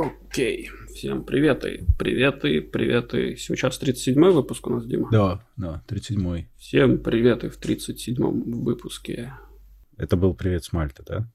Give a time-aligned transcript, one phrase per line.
[0.00, 3.36] Окей, всем приветы, приветы, приветы.
[3.36, 5.10] Сейчас 37-й выпуск у нас, Дима.
[5.10, 6.48] Да, да, 37-й.
[6.56, 9.34] Всем приветы в 37-м выпуске.
[9.98, 11.28] Это был привет с Мальты, да?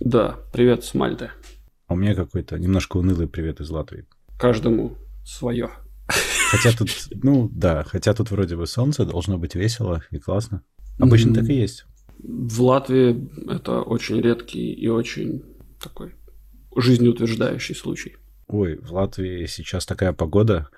[0.00, 1.30] Да, привет с Мальты.
[1.86, 4.04] А у меня какой-то немножко унылый привет из Латвии.
[4.36, 5.70] Каждому свое.
[6.50, 6.90] Хотя тут,
[7.22, 10.62] ну да, хотя тут вроде бы солнце, должно быть весело и классно.
[10.98, 11.34] Обычно mm-hmm.
[11.34, 11.84] так и есть.
[12.18, 15.44] В Латвии это очень редкий и очень
[15.80, 16.17] такой
[16.80, 18.16] жизнеутверждающий случай.
[18.46, 20.68] Ой, в Латвии сейчас такая погода.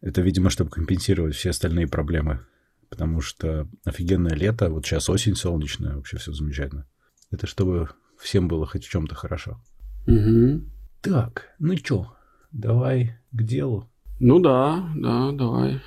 [0.00, 2.40] Это, видимо, чтобы компенсировать все остальные проблемы.
[2.88, 6.86] Потому что офигенное лето, вот сейчас осень солнечная, вообще все замечательно.
[7.30, 9.62] Это чтобы всем было хоть в чем-то хорошо.
[10.06, 10.62] Угу.
[11.02, 12.12] Так, ну чё,
[12.52, 13.88] давай к делу.
[14.18, 15.80] Ну да, да, давай.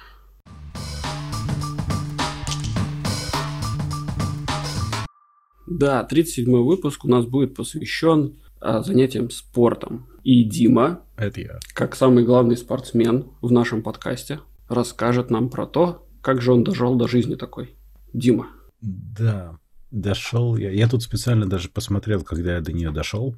[5.67, 10.07] Да, 37-й выпуск у нас будет посвящен а, занятиям спортом.
[10.23, 16.07] И Дима, это я, как самый главный спортсмен в нашем подкасте, расскажет нам про то,
[16.21, 17.75] как же он дошел до жизни такой.
[18.13, 18.47] Дима.
[18.81, 19.59] Да,
[19.91, 20.71] дошел я.
[20.71, 23.35] Я тут специально даже посмотрел, когда я до нее дошел.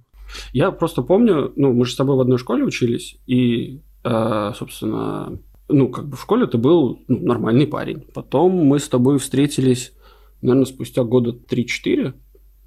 [0.53, 5.39] Я просто помню, ну, мы же с тобой в одной школе учились, и, э, собственно,
[5.67, 8.05] ну, как бы в школе ты был ну, нормальный парень.
[8.13, 9.93] Потом мы с тобой встретились,
[10.41, 12.13] наверное, спустя года 3-4,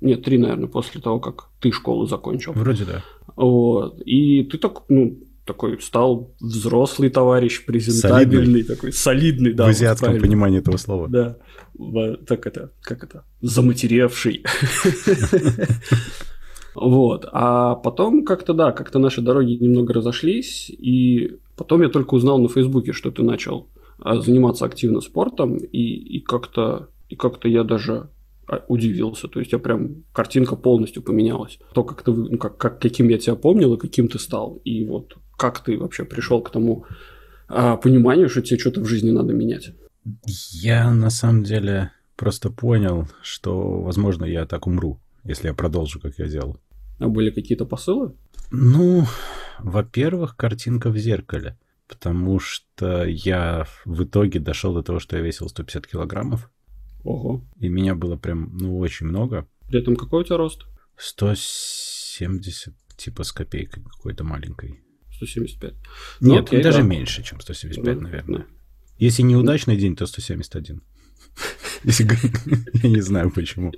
[0.00, 2.52] нет, три, наверное, после того, как ты школу закончил.
[2.52, 3.04] Вроде да.
[3.36, 4.00] Вот.
[4.04, 8.62] И ты так, ну, такой стал взрослый товарищ, презентабельный, солидный.
[8.62, 9.66] такой солидный, да.
[9.66, 10.26] В азиатском правильно.
[10.26, 11.08] понимании этого слова.
[11.08, 11.36] Да.
[12.26, 14.44] Так это, как это, заматеревший.
[16.74, 17.28] Вот.
[17.32, 22.48] А потом как-то, да, как-то наши дороги немного разошлись, и потом я только узнал на
[22.48, 23.66] Фейсбуке, что ты начал
[23.98, 28.10] а, заниматься активно спортом, и, и как-то и как-то я даже
[28.68, 29.28] удивился.
[29.28, 31.58] То есть я прям картинка полностью поменялась.
[31.74, 34.60] То, как ты, ну, как, как, каким я тебя помнил и каким ты стал.
[34.64, 36.84] И вот как ты вообще пришел к тому
[37.48, 39.70] а, пониманию, что тебе что-то в жизни надо менять.
[40.24, 46.18] Я на самом деле просто понял, что, возможно, я так умру, если я продолжу, как
[46.18, 46.58] я делал.
[46.98, 48.14] А были какие-то посылы?
[48.50, 49.04] Ну,
[49.58, 51.56] во-первых, картинка в зеркале.
[51.86, 56.50] Потому что я в итоге дошел до того, что я весил 150 килограммов.
[57.04, 57.44] Ого.
[57.58, 59.46] И меня было прям, ну, очень много.
[59.68, 60.66] При этом какой у тебя рост?
[60.96, 64.80] 170, типа с копейкой какой-то маленькой.
[65.16, 65.74] 175.
[66.20, 66.84] Ну, Нет, окей, даже да.
[66.84, 68.38] меньше, чем 175, ну, наверное.
[68.40, 68.46] Да.
[68.98, 70.82] Если неудачный день, то 171.
[71.84, 72.08] Если...
[72.82, 73.72] Я не знаю почему.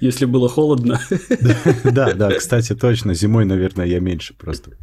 [0.00, 1.00] Если было холодно.
[1.84, 3.14] Да, да, кстати, точно.
[3.14, 4.76] Зимой, наверное, я меньше просто.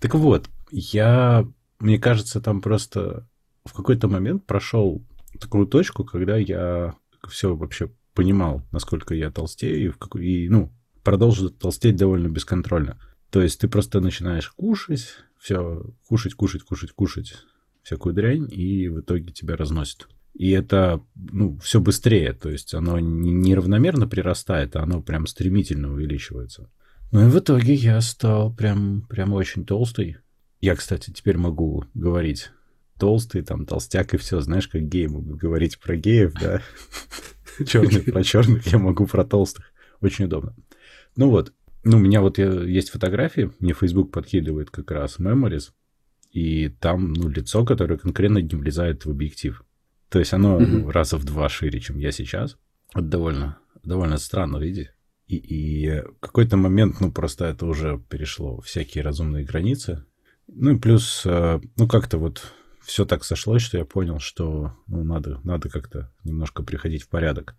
[0.00, 1.46] Так вот, я,
[1.78, 3.26] мне кажется, там просто
[3.64, 5.02] в какой-то момент прошел
[5.36, 6.94] такую точку, когда я
[7.28, 12.98] все вообще понимал, насколько я толстею, и, в какой, и ну, продолжил толстеть довольно бесконтрольно.
[13.30, 15.08] То есть ты просто начинаешь кушать,
[15.38, 17.34] все, кушать, кушать, кушать, кушать
[17.82, 20.08] всякую дрянь, и в итоге тебя разносит.
[20.34, 26.68] И это, ну, все быстрее, то есть оно неравномерно прирастает, а оно прям стремительно увеличивается.
[27.12, 30.16] Ну и в итоге я стал прям, прям очень толстый.
[30.60, 32.50] Я, кстати, теперь могу говорить
[32.98, 34.40] толстый, там, толстяк и все.
[34.40, 36.62] Знаешь, как геи могут говорить про геев, да?
[37.66, 39.72] Черный про черных, я могу про толстых.
[40.00, 40.54] Очень удобно.
[41.16, 41.52] Ну вот,
[41.84, 45.70] ну, у меня вот есть фотографии, мне Facebook подкидывает как раз Memories,
[46.32, 49.64] и там, ну, лицо, которое конкретно не влезает в объектив.
[50.08, 52.58] То есть оно ну, раза в два шире, чем я сейчас.
[52.92, 54.88] Это довольно, довольно странно видеть.
[55.26, 60.04] И, и какой-то момент, ну, просто это уже перешло всякие разумные границы.
[60.46, 62.52] Ну, и плюс, э, ну, как-то вот
[62.86, 67.56] все так сошлось, что я понял, что ну, надо, надо как-то немножко приходить в порядок.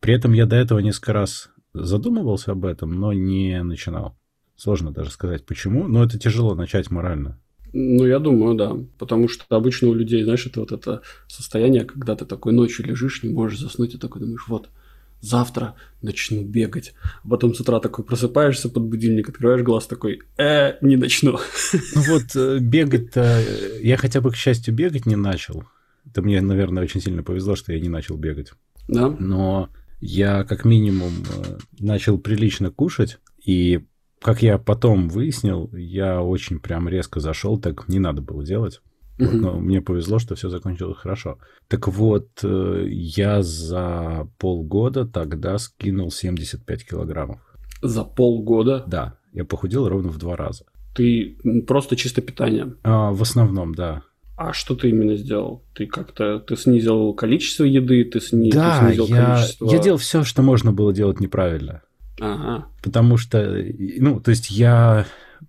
[0.00, 4.18] При этом я до этого несколько раз задумывался об этом, но не начинал.
[4.56, 7.38] Сложно даже сказать почему, но это тяжело начать морально.
[7.72, 8.76] Ну, я думаю, да.
[8.98, 13.22] Потому что обычно у людей, знаешь, это вот это состояние, когда ты такой ночью лежишь,
[13.22, 14.70] не можешь заснуть, и такой думаешь, вот,
[15.20, 16.94] завтра начну бегать.
[17.22, 21.38] А потом с утра такой просыпаешься под будильник, открываешь глаз такой, э, не начну.
[21.94, 25.64] Ну вот э, бегать-то, э, я хотя бы, к счастью, бегать не начал.
[26.06, 28.52] Это мне, наверное, очень сильно повезло, что я не начал бегать.
[28.88, 29.14] Да.
[29.18, 29.68] Но
[30.00, 33.84] я как минимум э, начал прилично кушать, и
[34.20, 38.80] как я потом выяснил, я очень прям резко зашел, так не надо было делать.
[39.20, 41.38] Вот, но мне повезло, что все закончилось хорошо.
[41.68, 47.40] Так вот, э, я за полгода тогда скинул 75 килограммов.
[47.82, 48.84] За полгода?
[48.86, 50.64] Да, я похудел ровно в два раза.
[50.94, 51.36] Ты
[51.66, 52.74] просто чисто питание?
[52.82, 54.02] А, в основном, да.
[54.36, 55.62] А что ты именно сделал?
[55.74, 59.70] Ты как-то ты снизил количество еды, ты, сни, да, ты снизил я, количество.
[59.70, 61.82] Я делал все, что можно было делать неправильно.
[62.20, 62.66] Ага.
[62.82, 63.64] Потому что,
[63.98, 65.06] ну, то есть я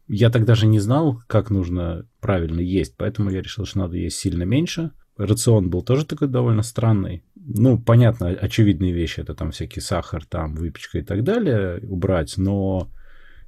[0.08, 4.18] я тогда же не знал, как нужно правильно есть, поэтому я решил, что надо есть
[4.18, 4.92] сильно меньше.
[5.18, 7.24] Рацион был тоже такой довольно странный.
[7.36, 12.90] Ну, понятно, очевидные вещи, это там всякий сахар, там выпечка и так далее убрать, но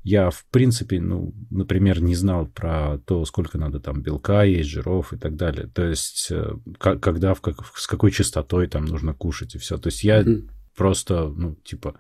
[0.03, 5.13] я, в принципе, ну, например, не знал про то, сколько надо там белка есть, жиров
[5.13, 5.67] и так далее.
[5.67, 9.77] То есть, э, когда, в как, с какой частотой там нужно кушать и все.
[9.77, 10.49] То есть я mm-hmm.
[10.75, 11.95] просто, ну, типа,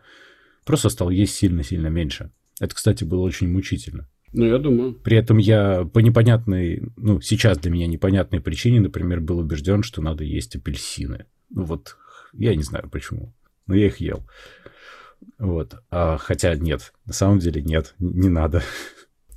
[0.65, 2.31] просто стал есть сильно-сильно меньше.
[2.59, 4.09] Это, кстати, было очень мучительно.
[4.33, 4.93] Ну, я думаю.
[4.93, 10.01] При этом я по непонятной, ну, сейчас для меня непонятной причине, например, был убежден, что
[10.01, 11.25] надо есть апельсины.
[11.51, 11.97] Ну, вот,
[12.33, 13.33] я не знаю почему,
[13.67, 14.27] но я их ел.
[15.37, 15.75] Вот.
[15.91, 18.63] А, хотя нет, на самом деле нет, не надо.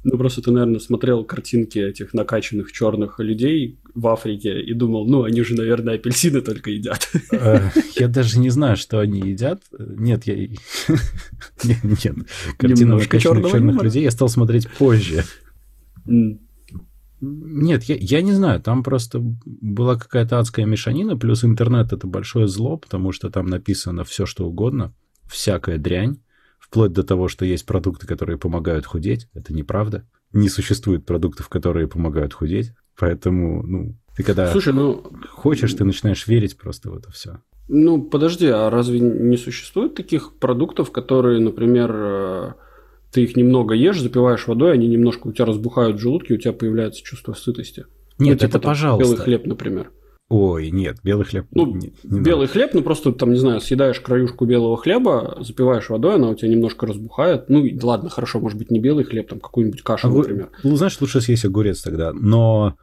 [0.09, 5.25] Ну, просто ты, наверное, смотрел картинки этих накачанных черных людей в Африке и думал, ну,
[5.25, 7.11] они же, наверное, апельсины только едят.
[7.33, 9.63] Э, я даже не знаю, что они едят.
[9.77, 10.37] Нет, я...
[11.65, 12.17] Нет, нет.
[12.57, 15.25] Картину накачанных черных людей я стал смотреть позже.
[17.21, 22.47] Нет, я, я не знаю, там просто была какая-то адская мешанина, плюс интернет это большое
[22.47, 24.95] зло, потому что там написано все, что угодно,
[25.27, 26.19] всякая дрянь
[26.77, 29.29] вплоть до того, что есть продукты, которые помогают худеть.
[29.33, 30.07] Это неправда.
[30.35, 32.73] Не существует продуктов, которые помогают худеть.
[32.99, 35.03] Поэтому, ну, ты когда Слушай, ну...
[35.31, 37.39] хочешь, ты начинаешь верить просто в это все.
[37.69, 42.53] Ну, подожди, а разве не существует таких продуктов, которые, например, э,
[43.11, 46.53] ты их немного ешь, запиваешь водой, они немножко у тебя разбухают в желудке, у тебя
[46.53, 47.87] появляется чувство сытости?
[48.19, 49.15] Нет, ну, это, типа, пожалуйста.
[49.15, 49.91] Белый хлеб, например.
[50.29, 51.47] Ой, нет, белый хлеб.
[51.53, 52.53] Ну, не, не белый надо.
[52.53, 56.49] хлеб, ну просто там, не знаю, съедаешь краюшку белого хлеба, запиваешь водой, она у тебя
[56.49, 57.49] немножко разбухает.
[57.49, 60.25] Ну, ладно, хорошо, может быть, не белый хлеб, там какую-нибудь кашу, Огур...
[60.25, 60.51] например.
[60.65, 62.13] Ну, знаешь, лучше съесть огурец тогда.
[62.13, 62.75] Но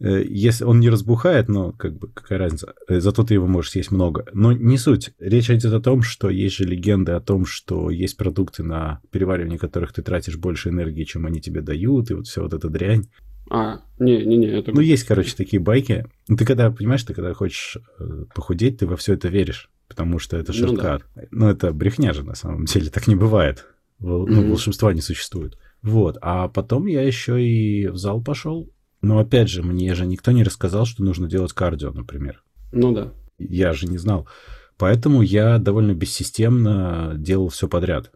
[0.00, 3.72] э, если он не разбухает, ну, как бы, какая разница, э, зато ты его можешь
[3.72, 4.24] съесть много.
[4.32, 5.10] Но не суть.
[5.18, 9.58] Речь идет о том, что есть же легенды о том, что есть продукты, на переваривание
[9.58, 13.08] которых ты тратишь больше энергии, чем они тебе дают, и вот вся вот эта дрянь.
[13.50, 14.72] А, не-не-не, это...
[14.72, 16.06] Ну, есть, короче, такие байки.
[16.28, 20.18] Ну, ты когда, понимаешь, ты когда хочешь э, похудеть, ты во все это веришь, потому
[20.18, 21.04] что это шорткат.
[21.14, 21.28] Ну, да.
[21.30, 23.66] ну это брехня же, на самом деле, так не бывает.
[23.98, 24.48] Ну, mm-hmm.
[24.50, 25.58] волшебства не существует.
[25.82, 28.70] Вот, а потом я еще и в зал пошел.
[29.00, 32.42] Но опять же, мне же никто не рассказал, что нужно делать кардио, например.
[32.72, 33.12] Ну да.
[33.38, 34.28] Я же не знал.
[34.76, 38.12] Поэтому я довольно бессистемно делал все подряд.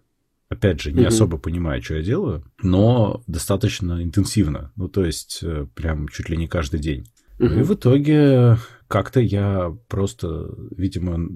[0.52, 1.08] Опять же, не угу.
[1.08, 4.70] особо понимаю, что я делаю, но достаточно интенсивно.
[4.76, 7.06] Ну, то есть, э, прям чуть ли не каждый день.
[7.38, 7.54] Угу.
[7.54, 8.58] И в итоге
[8.88, 11.28] как-то я просто, видимо,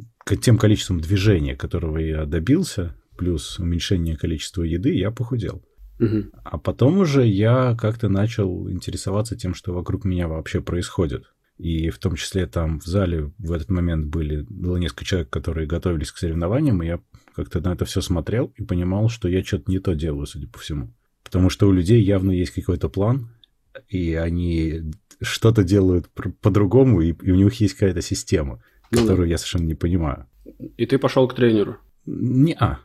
[0.43, 5.65] тем количеством движения, которого я добился, плюс уменьшение количества еды, я похудел.
[5.99, 6.25] Угу.
[6.45, 11.25] А потом уже я как-то начал интересоваться тем, что вокруг меня вообще происходит.
[11.57, 15.67] И в том числе там в зале в этот момент были, было несколько человек, которые
[15.67, 17.01] готовились к соревнованиям, и я
[17.37, 20.59] как-то на это все смотрел и понимал, что я что-то не то делаю, судя по
[20.59, 20.93] всему.
[21.23, 23.29] Потому что у людей явно есть какой-то план,
[23.89, 26.09] и они что-то делают
[26.41, 29.33] по-другому, и, и у них есть какая-то система, ну, которую да.
[29.33, 30.27] я совершенно не понимаю.
[30.77, 31.77] И ты пошел к тренеру?
[32.07, 32.79] Не, а.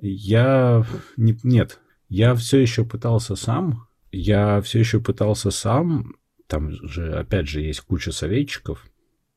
[0.00, 0.84] Я
[1.16, 1.78] не, нет,
[2.08, 3.86] я все еще пытался сам.
[4.10, 6.16] Я все еще пытался сам.
[6.48, 8.84] Там же, опять же, есть куча советчиков,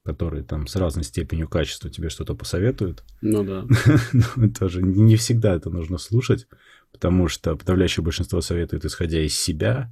[0.06, 3.04] которые там с разной степенью качества тебе что-то посоветуют.
[3.22, 3.66] Ну да.
[4.36, 6.48] Но тоже не всегда это нужно слушать,
[6.92, 9.92] потому что подавляющее большинство советует, исходя из себя,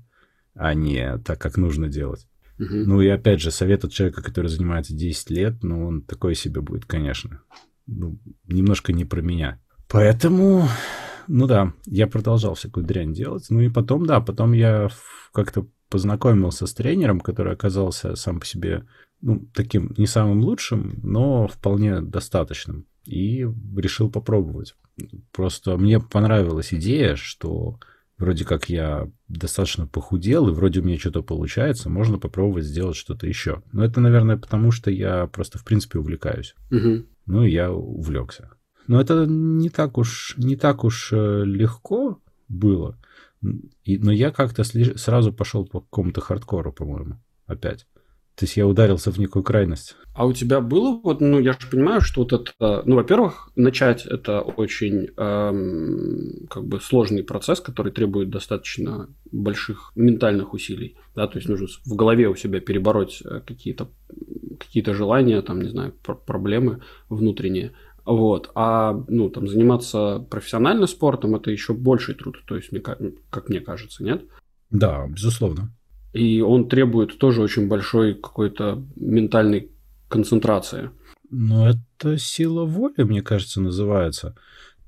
[0.53, 2.27] а не так, как нужно делать.
[2.59, 2.67] Угу.
[2.69, 6.61] Ну и опять же, совет от человека, который занимается 10 лет, ну он такой себе
[6.61, 7.41] будет, конечно.
[7.87, 9.59] Ну, немножко не про меня.
[9.89, 10.67] Поэтому,
[11.27, 13.47] ну да, я продолжал всякую дрянь делать.
[13.49, 14.89] Ну и потом, да, потом я
[15.33, 18.85] как-то познакомился с тренером, который оказался сам по себе
[19.23, 22.85] ну, таким не самым лучшим, но вполне достаточным.
[23.05, 24.75] И решил попробовать.
[25.31, 27.79] Просто мне понравилась идея, что
[28.17, 33.25] вроде как я достаточно похудел, и вроде у меня что-то получается, можно попробовать сделать что-то
[33.25, 33.63] еще.
[33.71, 36.53] Но это, наверное, потому что я просто, в принципе, увлекаюсь.
[36.69, 37.05] Угу.
[37.25, 38.51] Ну, и я увлекся.
[38.87, 42.97] Но это не так уж, не так уж э, легко было.
[43.83, 47.87] И, но я как-то сразу пошел по какому-то хардкору, по-моему, опять.
[48.35, 49.95] То есть я ударился в некую крайность.
[50.15, 54.05] А у тебя было вот, ну я же понимаю, что вот это, ну во-первых, начать
[54.05, 61.37] это очень эм, как бы сложный процесс, который требует достаточно больших ментальных усилий, да, то
[61.37, 63.89] есть нужно в голове у себя перебороть э, какие-то
[64.59, 65.93] какие-то желания, там не знаю,
[66.25, 67.73] проблемы внутренние.
[68.05, 68.51] Вот.
[68.55, 73.61] А ну, там, заниматься профессионально спортом это еще больший труд, то есть, мне, как мне
[73.61, 74.23] кажется, нет?
[74.69, 75.71] Да, безусловно.
[76.13, 79.69] И он требует тоже очень большой какой-то ментальной
[80.07, 80.91] концентрации.
[81.29, 84.35] Ну, это сила воли, мне кажется, называется.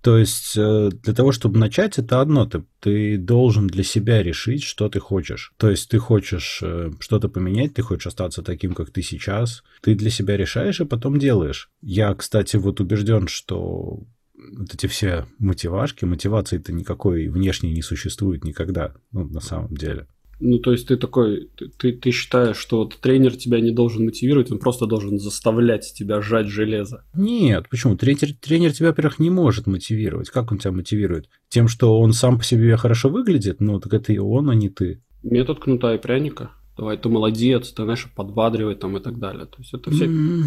[0.06, 2.46] То есть э, для того, чтобы начать, это одно.
[2.46, 5.54] Ты, ты должен для себя решить, что ты хочешь.
[5.58, 9.64] То есть ты хочешь э, что-то поменять, ты хочешь остаться таким, как ты сейчас.
[9.82, 11.72] Ты для себя решаешь и потом делаешь.
[11.82, 14.04] Я, кстати, вот убежден, что
[14.36, 20.06] вот эти все мотивашки, мотивации-то никакой внешней не существует никогда, ну, на самом деле.
[20.40, 24.52] Ну, то есть ты такой, ты, ты считаешь, что вот тренер тебя не должен мотивировать,
[24.52, 27.06] он просто должен заставлять тебя сжать железо.
[27.14, 27.96] Нет, почему?
[27.96, 30.30] Тренер, тренер тебя, во-первых, не может мотивировать.
[30.30, 31.30] Как он тебя мотивирует?
[31.50, 33.62] Тем, что он сам по себе хорошо выглядит?
[33.62, 35.02] Ну, так это и он, а не ты.
[35.24, 36.52] Метод кнута и пряника.
[36.78, 39.46] Давай, ты молодец, ты, знаешь, подбадривать там и так далее.
[39.46, 40.06] То есть это все...
[40.06, 40.44] Mm.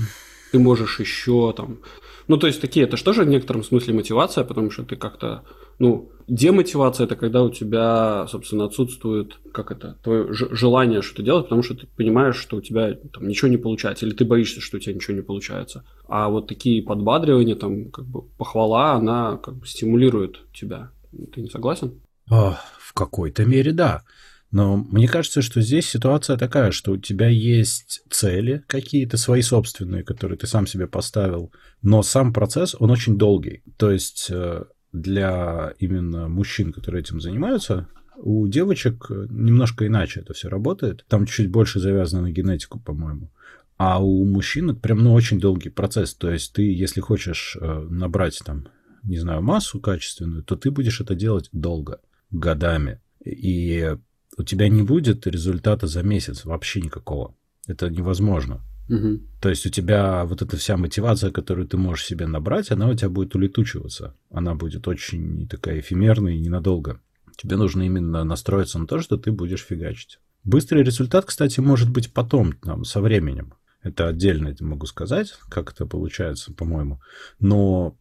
[0.52, 1.78] Ты можешь еще там...
[2.26, 5.44] Ну, то есть такие, это же в некотором смысле мотивация, потому что ты как-то
[5.78, 11.62] ну, демотивация– это когда у тебя, собственно, отсутствует, как это, твое желание что-то делать, потому
[11.62, 14.80] что ты понимаешь, что у тебя там ничего не получается, или ты боишься, что у
[14.80, 15.84] тебя ничего не получается.
[16.08, 20.90] А вот такие подбадривания, там, как бы похвала, она как бы стимулирует тебя.
[21.32, 22.00] Ты не согласен?
[22.28, 24.02] О, в какой-то мере, да.
[24.50, 30.04] Но мне кажется, что здесь ситуация такая, что у тебя есть цели какие-то свои собственные,
[30.04, 31.52] которые ты сам себе поставил,
[31.82, 33.62] но сам процесс, он очень долгий.
[33.76, 40.48] То есть э, для именно мужчин, которые этим занимаются, у девочек немножко иначе это все
[40.48, 41.04] работает.
[41.08, 43.30] Там чуть-чуть больше завязано на генетику, по-моему.
[43.76, 46.14] А у мужчин это прям ну, очень долгий процесс.
[46.14, 48.66] То есть ты, если хочешь э, набрать там,
[49.04, 52.00] не знаю, массу качественную, то ты будешь это делать долго,
[52.30, 53.00] годами.
[53.24, 53.94] И
[54.38, 57.34] у тебя не будет результата за месяц вообще никакого.
[57.66, 58.62] Это невозможно.
[58.88, 59.20] Угу.
[59.40, 62.94] То есть у тебя вот эта вся мотивация, которую ты можешь себе набрать, она у
[62.94, 64.16] тебя будет улетучиваться.
[64.30, 67.00] Она будет очень такая эфемерная и ненадолго.
[67.36, 70.18] Тебе нужно именно настроиться на то, что ты будешь фигачить.
[70.44, 73.54] Быстрый результат, кстати, может быть потом, там, со временем.
[73.82, 77.00] Это отдельно я могу сказать, как это получается, по-моему.
[77.38, 77.96] Но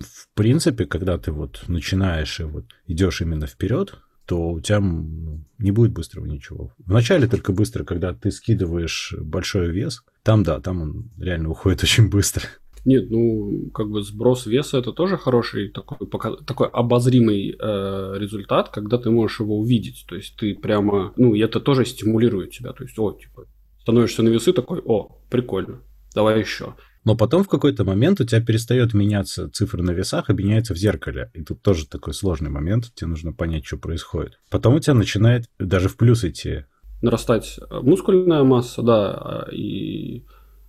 [0.00, 3.98] в принципе, когда ты вот начинаешь и вот идешь именно вперед,
[4.30, 6.72] то у тебя ну, не будет быстрого ничего.
[6.86, 12.08] Вначале только быстро, когда ты скидываешь большой вес, там да, там он реально уходит очень
[12.08, 12.44] быстро.
[12.84, 15.98] Нет, ну, как бы сброс веса это тоже хороший такой,
[16.46, 20.04] такой обозримый э, результат, когда ты можешь его увидеть.
[20.08, 22.72] То есть ты прямо, ну, и это тоже стимулирует тебя.
[22.72, 23.46] То есть, о, типа,
[23.80, 25.80] становишься на весы такой, о, прикольно,
[26.14, 26.76] давай еще.
[27.04, 30.76] Но потом в какой-то момент у тебя перестает меняться цифры на весах, а меняется в
[30.76, 31.30] зеркале.
[31.34, 34.38] И тут тоже такой сложный момент, тебе нужно понять, что происходит.
[34.50, 36.64] Потом у тебя начинает даже в плюс идти.
[37.00, 40.24] Нарастать мускульная масса, да, и,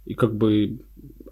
[0.06, 0.80] и как бы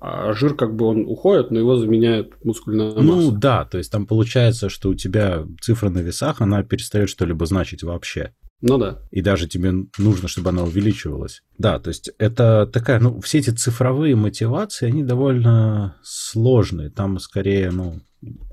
[0.01, 3.32] а жир как бы он уходит, но его заменяет мускульная ну масса.
[3.32, 7.46] Ну да, то есть там получается, что у тебя цифра на весах, она перестает что-либо
[7.46, 8.34] значить вообще.
[8.61, 8.99] Ну да.
[9.11, 11.43] И даже тебе нужно, чтобы она увеличивалась.
[11.57, 16.89] Да, то есть это такая, ну, все эти цифровые мотивации, они довольно сложные.
[16.89, 18.01] Там скорее, ну,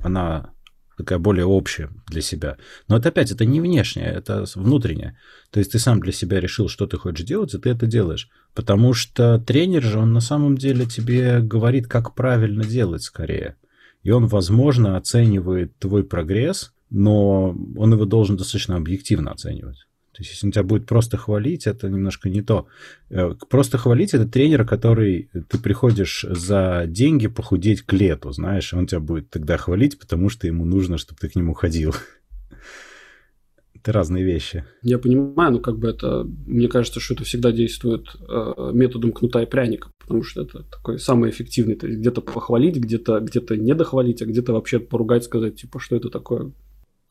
[0.03, 0.51] она
[0.97, 2.57] такая более общая для себя.
[2.89, 5.19] Но это опять, это не внешнее, это внутреннее.
[5.51, 8.29] То есть ты сам для себя решил, что ты хочешь делать, и ты это делаешь.
[8.55, 13.57] Потому что тренер же, он на самом деле тебе говорит, как правильно делать скорее.
[14.03, 19.87] И он, возможно, оценивает твой прогресс, но он его должен достаточно объективно оценивать.
[20.17, 22.67] То есть, если он тебя будет просто хвалить, это немножко не то.
[23.11, 28.87] Э, просто хвалить это тренер, который ты приходишь за деньги похудеть к лету, знаешь, он
[28.87, 31.95] тебя будет тогда хвалить, потому что ему нужно, чтобы ты к нему ходил.
[33.75, 34.65] Это разные вещи.
[34.81, 39.43] Я понимаю, но как бы это, мне кажется, что это всегда действует э, методом кнута
[39.43, 41.77] и пряника, потому что это такой самый эффективный.
[41.77, 46.09] То где-то похвалить, где-то где не дохвалить, а где-то вообще поругать, сказать, типа, что это
[46.09, 46.66] такое, Э,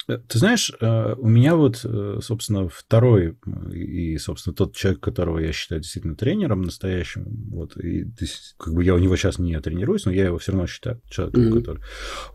[0.08, 3.38] ты знаешь, э, у меня вот, э, собственно, второй
[3.72, 8.06] и, собственно, тот человек, которого я считаю действительно тренером настоящим, вот, и
[8.58, 11.44] как бы я у него сейчас не тренируюсь, но я его все равно считаю человеком,
[11.44, 11.60] mm-hmm.
[11.60, 11.84] который...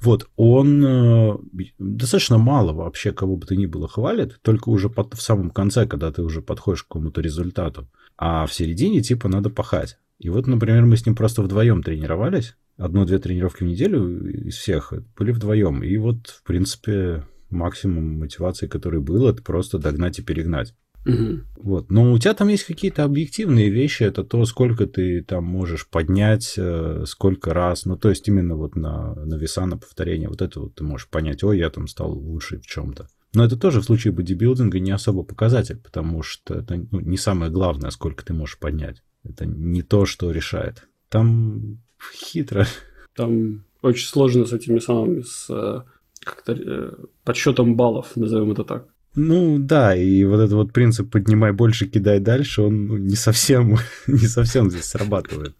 [0.00, 1.40] Вот, он
[1.78, 5.86] достаточно мало вообще кого бы то ни было хвалит, только уже под, в самом конце,
[5.86, 9.98] когда ты уже подходишь к какому-то результату, а в середине, типа, надо пахать.
[10.18, 14.92] И вот, например, мы с ним просто вдвоем тренировались, одну-две тренировки в неделю из всех
[15.16, 20.74] были вдвоем, и вот, в принципе, максимум мотивации, который был, это просто догнать и перегнать.
[21.06, 21.40] Угу.
[21.62, 21.90] Вот.
[21.90, 26.54] Но у тебя там есть какие-то объективные вещи, это то, сколько ты там можешь поднять,
[26.56, 30.60] э, сколько раз, ну, то есть именно вот на, на веса, на повторение, вот это
[30.60, 33.08] вот ты можешь понять, ой, я там стал лучше в чем-то.
[33.32, 37.50] Но это тоже в случае бодибилдинга не особо показатель, потому что это ну, не самое
[37.50, 39.02] главное, сколько ты можешь поднять.
[39.22, 40.88] Это не то, что решает.
[41.08, 41.80] Там
[42.14, 42.66] хитро.
[43.14, 45.82] Там очень сложно с этими самыми, с э,
[46.30, 46.92] как-то э,
[47.24, 48.88] подсчетом баллов, назовем это так.
[49.16, 53.76] Ну да, и вот этот вот принцип поднимай больше, кидай дальше, он ну, не совсем,
[54.06, 55.56] не совсем здесь срабатывает.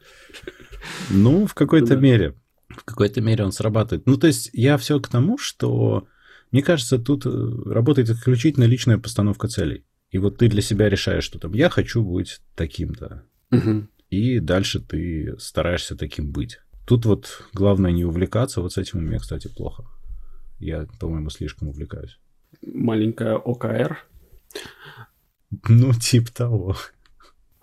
[1.11, 1.97] Ну, в какой-то да.
[1.97, 2.35] мере.
[2.69, 4.07] В какой-то мере он срабатывает.
[4.07, 6.07] Ну, то есть я все к тому, что,
[6.53, 7.31] мне кажется, тут э,
[7.67, 9.85] работает исключительно личная постановка целей.
[10.11, 13.25] И вот ты для себя решаешь, что там я хочу быть таким-то.
[13.51, 13.89] Угу.
[14.11, 16.61] И дальше ты стараешься таким быть.
[16.87, 18.61] Тут вот главное не увлекаться.
[18.61, 19.85] Вот с этим у меня, кстати, плохо.
[20.61, 22.19] Я, по-моему, слишком увлекаюсь.
[22.63, 23.99] Маленькая ОКР.
[25.69, 26.77] Ну, типа того.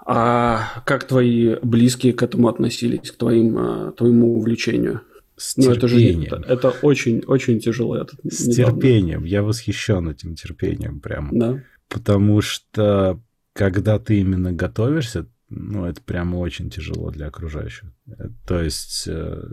[0.06, 5.02] А как твои близкие к этому относились, к твоим, а, твоему увлечению?
[5.36, 7.96] С ну, это же это, это очень, очень тяжело.
[7.96, 8.74] Это С недавно.
[8.74, 9.24] терпением.
[9.24, 11.30] Я восхищен этим терпением прям.
[11.38, 11.64] Да.
[11.90, 13.22] Потому что
[13.54, 17.92] когда ты именно готовишься, ну, это прямо очень тяжело для окружающих.
[18.46, 19.44] То есть э,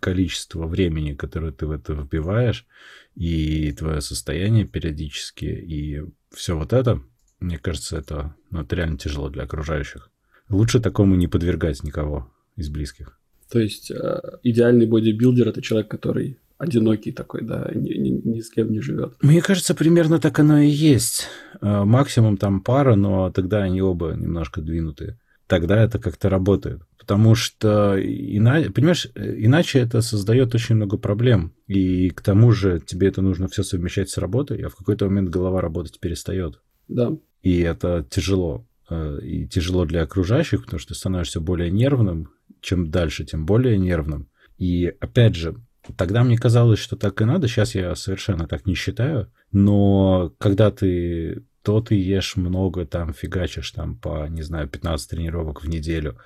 [0.00, 2.66] количество времени, которое ты в это вбиваешь,
[3.14, 7.02] и твое состояние периодически, и все вот это,
[7.40, 10.10] мне кажется, это, ну, это реально тяжело для окружающих.
[10.48, 13.18] Лучше такому не подвергать никого из близких.
[13.50, 18.50] То есть э, идеальный бодибилдер это человек, который одинокий такой, да, ни, ни, ни с
[18.50, 19.14] кем не живет.
[19.20, 21.28] Мне кажется, примерно так оно и есть.
[21.60, 25.18] Э, максимум там пара, но тогда они оба немножко двинутые.
[25.46, 26.82] Тогда это как-то работает.
[26.98, 31.52] Потому что, иначе, понимаешь, иначе это создает очень много проблем.
[31.66, 35.28] И к тому же тебе это нужно все совмещать с работой, а в какой-то момент
[35.28, 36.60] голова работать перестает.
[36.88, 37.12] Да.
[37.42, 38.66] И это тяжело.
[38.88, 42.30] Э, и тяжело для окружающих, потому что ты становишься более нервным.
[42.62, 44.28] Чем дальше, тем более нервным.
[44.56, 45.56] И опять же,
[45.96, 47.46] Тогда мне казалось, что так и надо.
[47.46, 49.30] Сейчас я совершенно так не считаю.
[49.52, 55.64] Но когда ты то ты ешь много, там, фигачишь там по, не знаю, 15 тренировок
[55.64, 56.18] в неделю,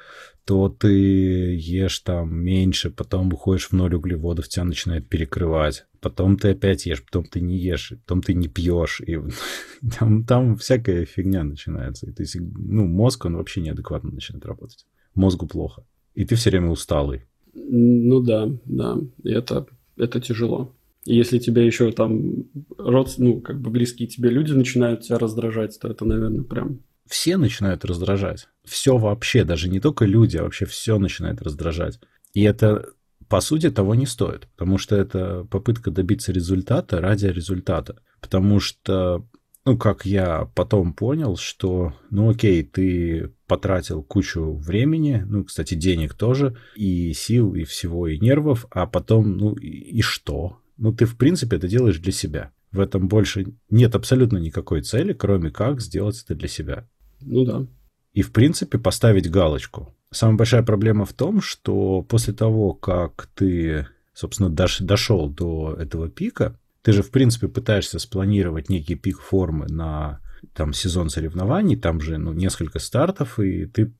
[0.44, 5.86] то ты ешь там меньше, потом выходишь в ноль углеводов, тебя начинает перекрывать.
[6.00, 9.00] Потом ты опять ешь, потом ты не ешь, потом ты не пьешь.
[9.06, 9.16] И
[9.98, 12.06] там, там всякая фигня начинается.
[12.10, 14.86] И ты, ну, мозг, он вообще неадекватно начинает работать.
[15.14, 15.84] Мозгу плохо.
[16.14, 17.26] И ты все время усталый.
[17.54, 18.96] Ну да, да.
[19.22, 19.66] Это,
[19.96, 20.74] это тяжело.
[21.08, 22.44] И если тебя еще там
[22.76, 26.80] род, ну, как бы близкие тебе люди начинают тебя раздражать, то это, наверное, прям...
[27.06, 28.48] Все начинают раздражать.
[28.62, 31.98] Все вообще, даже не только люди, а вообще все начинает раздражать.
[32.34, 32.90] И это,
[33.26, 38.02] по сути, того не стоит, потому что это попытка добиться результата ради результата.
[38.20, 39.24] Потому что
[39.64, 46.12] ну, как я потом понял, что, ну, окей, ты потратил кучу времени, ну, кстати, денег
[46.12, 50.58] тоже, и сил, и всего, и нервов, а потом, ну, и, и что?
[50.78, 52.52] Ну, ты, в принципе, это делаешь для себя.
[52.70, 56.88] В этом больше нет абсолютно никакой цели, кроме как сделать это для себя.
[57.20, 57.66] Ну да.
[58.12, 59.94] И, в принципе, поставить галочку.
[60.10, 66.58] Самая большая проблема в том, что после того, как ты, собственно, дошел до этого пика,
[66.82, 70.20] ты же, в принципе, пытаешься спланировать некий пик формы на
[70.54, 73.92] там сезон соревнований, там же ну, несколько стартов, и ты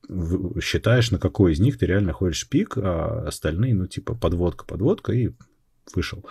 [0.61, 5.11] считаешь, на какой из них ты реально ходишь пик, а остальные, ну, типа, подводка, подводка,
[5.11, 5.31] и
[5.93, 6.25] вышел.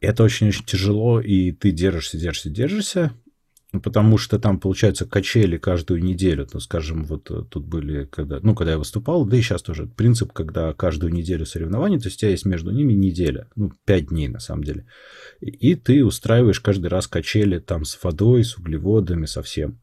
[0.00, 3.12] Это очень-очень тяжело, и ты держишься, держишься, держишься,
[3.82, 6.48] потому что там, получается, качели каждую неделю.
[6.52, 9.86] Ну, скажем, вот э, тут были, когда, ну, когда я выступал, да и сейчас тоже
[9.86, 14.08] принцип, когда каждую неделю соревнований, то есть у тебя есть между ними неделя, ну, пять
[14.08, 14.86] дней на самом деле.
[15.40, 19.80] И ты устраиваешь каждый раз качели там с водой, с углеводами, со всем.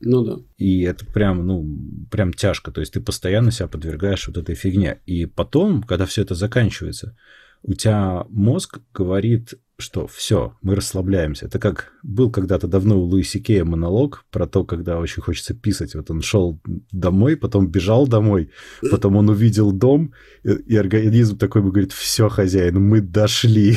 [0.00, 0.36] Ну да.
[0.58, 1.66] И это прям, ну,
[2.10, 2.70] прям тяжко.
[2.70, 5.00] То есть ты постоянно себя подвергаешь вот этой фигне.
[5.06, 7.16] И потом, когда все это заканчивается,
[7.64, 11.46] у тебя мозг говорит, что все, мы расслабляемся.
[11.46, 15.94] Это как был когда-то давно у Луиси Кея монолог про то, когда очень хочется писать.
[15.94, 16.60] Вот он шел
[16.92, 18.50] домой, потом бежал домой,
[18.90, 20.12] потом он увидел дом,
[20.44, 23.76] и, организм такой бы говорит, все, хозяин, мы дошли.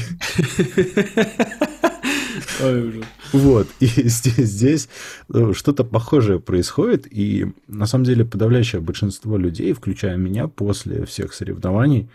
[3.33, 4.89] Вот, и здесь, здесь
[5.27, 11.33] ну, что-то похожее происходит, и на самом деле подавляющее большинство людей, включая меня, после всех
[11.33, 12.09] соревнований,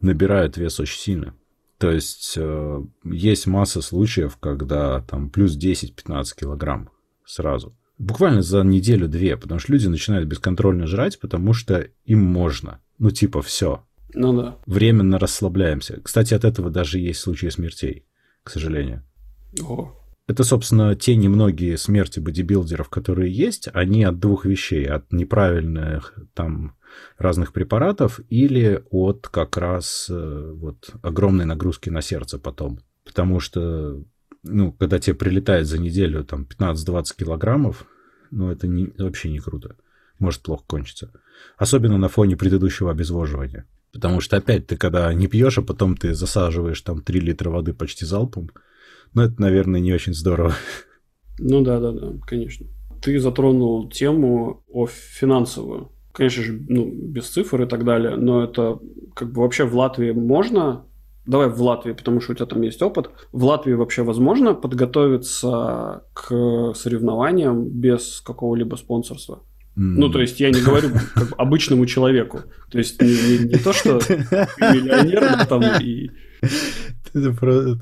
[0.00, 1.34] набирают вес очень сильно.
[1.78, 6.90] То есть э, есть масса случаев, когда там плюс 10-15 килограмм
[7.24, 7.76] сразу.
[7.98, 12.80] Буквально за неделю-две, потому что люди начинают бесконтрольно жрать, потому что им можно.
[12.98, 13.84] Ну, типа, все.
[14.14, 14.58] Ну да.
[14.66, 16.00] Временно расслабляемся.
[16.02, 18.06] Кстати, от этого даже есть случаи смертей,
[18.42, 19.02] к сожалению.
[19.62, 19.92] О.
[20.26, 24.84] Это, собственно, те немногие смерти бодибилдеров, которые есть, они от двух вещей.
[24.86, 26.76] От неправильных там
[27.18, 32.80] разных препаратов или от как раз э, вот огромной нагрузки на сердце потом.
[33.04, 34.02] Потому что,
[34.42, 37.86] ну, когда тебе прилетает за неделю там 15-20 килограммов,
[38.30, 39.76] ну, это не, вообще не круто.
[40.18, 41.12] Может плохо кончиться.
[41.56, 43.66] Особенно на фоне предыдущего обезвоживания.
[43.92, 47.72] Потому что опять ты когда не пьешь, а потом ты засаживаешь там 3 литра воды
[47.72, 48.50] почти залпом,
[49.14, 50.54] ну, это, наверное, не очень здорово.
[51.38, 52.66] Ну да, да, да, конечно.
[53.00, 58.78] Ты затронул тему о финансовую конечно же, ну, без цифр и так далее, но это
[59.14, 60.84] как бы вообще в Латвии можно
[61.26, 63.10] Давай в Латвии, потому что у тебя там есть опыт.
[63.32, 69.42] В Латвии вообще возможно подготовиться к соревнованиям без какого-либо спонсорства?
[69.74, 72.42] Ну, то есть я не говорю как бы, обычному человеку.
[72.70, 73.94] То есть не, не, не то, что
[74.60, 76.10] миллионер там и...
[77.12, 77.80] Ты просто...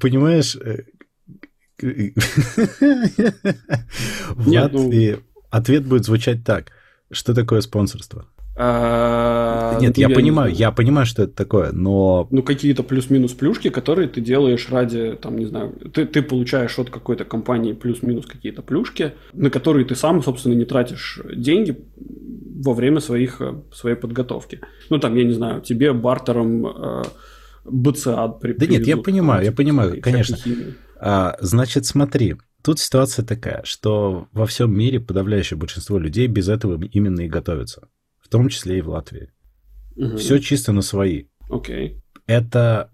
[0.00, 0.84] Понимаешь, э,
[4.46, 5.18] Нет, Латвии ну...
[5.50, 6.72] ответ будет звучать так.
[7.10, 8.26] Что такое спонсорство?
[8.60, 12.26] А, Нет, ну, я, я понимаю, я понимаю, что это такое, но...
[12.32, 16.90] Ну, какие-то плюс-минус плюшки, которые ты делаешь ради, там, не знаю, ты, ты получаешь от
[16.90, 22.98] какой-то компании плюс-минус какие-то плюшки, на которые ты сам, собственно, не тратишь деньги во время
[22.98, 23.40] своих,
[23.72, 24.60] своей подготовки.
[24.90, 27.02] Ну, там, я не знаю, тебе бартером э,
[27.64, 30.36] БЦА при, Да нет, я понимаю, я понимаю, конечно.
[31.00, 36.82] А, значит, смотри, Тут ситуация такая, что во всем мире подавляющее большинство людей без этого
[36.84, 37.88] именно и готовятся
[38.28, 39.32] в том числе и в Латвии.
[39.96, 40.18] Угу.
[40.18, 41.24] Все чисто на свои.
[41.48, 42.02] Окей.
[42.28, 42.90] Это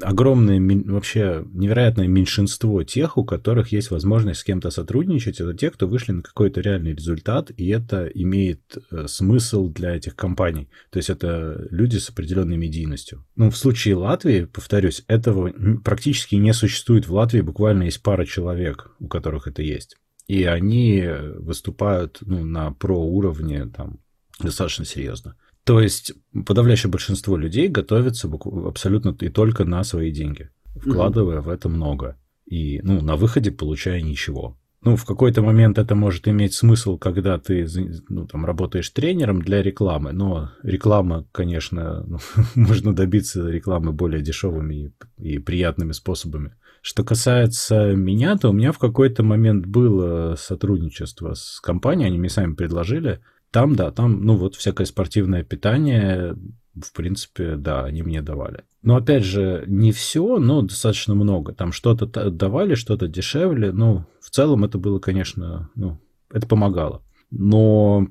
[0.00, 5.40] огромное, вообще невероятное меньшинство тех, у которых есть возможность с кем-то сотрудничать.
[5.40, 10.16] Это те, кто вышли на какой-то реальный результат, и это имеет э, смысл для этих
[10.16, 10.70] компаний.
[10.88, 13.26] То есть это люди с определенной медийностью.
[13.36, 15.52] Ну, в случае Латвии, повторюсь, этого
[15.84, 17.06] практически не существует.
[17.06, 19.98] В Латвии буквально есть пара человек, у которых это есть.
[20.28, 23.98] И они выступают ну, на про уровне там,
[24.38, 25.36] достаточно серьезно.
[25.64, 26.12] То есть
[26.46, 28.30] подавляющее большинство людей готовится
[28.66, 31.42] абсолютно и только на свои деньги, вкладывая mm-hmm.
[31.42, 32.16] в это много.
[32.46, 34.56] И ну, на выходе получая ничего.
[34.82, 37.66] Ну, в какой-то момент это может иметь смысл, когда ты
[38.08, 42.18] ну, там, работаешь тренером для рекламы, но реклама, конечно, ну,
[42.54, 46.54] можно добиться рекламы более дешевыми и, и приятными способами.
[46.80, 52.30] Что касается меня, то у меня в какой-то момент было сотрудничество с компанией, они мне
[52.30, 53.20] сами предложили,
[53.50, 56.36] там, да, там, ну вот всякое спортивное питание,
[56.74, 58.64] в принципе, да, они мне давали.
[58.82, 61.52] Но опять же, не все, но достаточно много.
[61.52, 63.72] Там что-то давали, что-то дешевле.
[63.72, 66.00] Ну, в целом это было, конечно, ну,
[66.32, 67.02] это помогало.
[67.30, 68.08] Но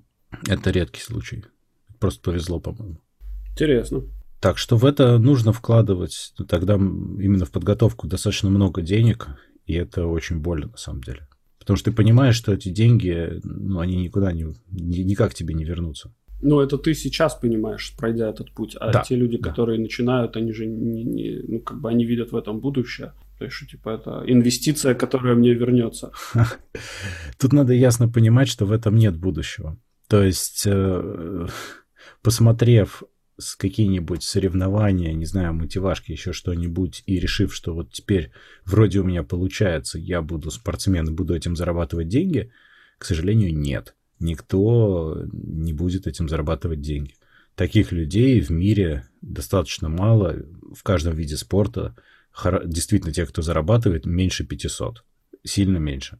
[0.47, 1.45] это редкий случай.
[1.99, 3.01] Просто повезло, по-моему.
[3.51, 4.03] Интересно.
[4.39, 9.27] Так что в это нужно вкладывать тогда именно в подготовку достаточно много денег,
[9.65, 11.28] и это очень больно на самом деле.
[11.69, 16.11] Потому что ты понимаешь, что эти деньги, ну, они никуда не, никак тебе не вернутся.
[16.41, 18.75] Ну, это ты сейчас понимаешь, пройдя этот путь.
[18.79, 19.49] А да, те люди, да.
[19.49, 23.13] которые начинают, они же не, не, ну, как бы они видят в этом будущее.
[23.37, 26.11] То есть, что, типа, это инвестиция, которая мне вернется.
[27.39, 29.77] Тут надо ясно понимать, что в этом нет будущего.
[30.07, 31.47] То есть, э,
[32.23, 33.03] посмотрев
[33.39, 38.31] с какие-нибудь соревнования, не знаю, мотивашки, еще что-нибудь, и решив, что вот теперь
[38.65, 42.51] вроде у меня получается, я буду спортсмен буду этим зарабатывать деньги,
[42.97, 43.95] к сожалению, нет.
[44.19, 47.15] Никто не будет этим зарабатывать деньги.
[47.55, 50.35] Таких людей в мире достаточно мало,
[50.73, 51.95] в каждом виде спорта.
[52.65, 55.03] Действительно, те, кто зарабатывает, меньше 500.
[55.43, 56.19] Сильно меньше.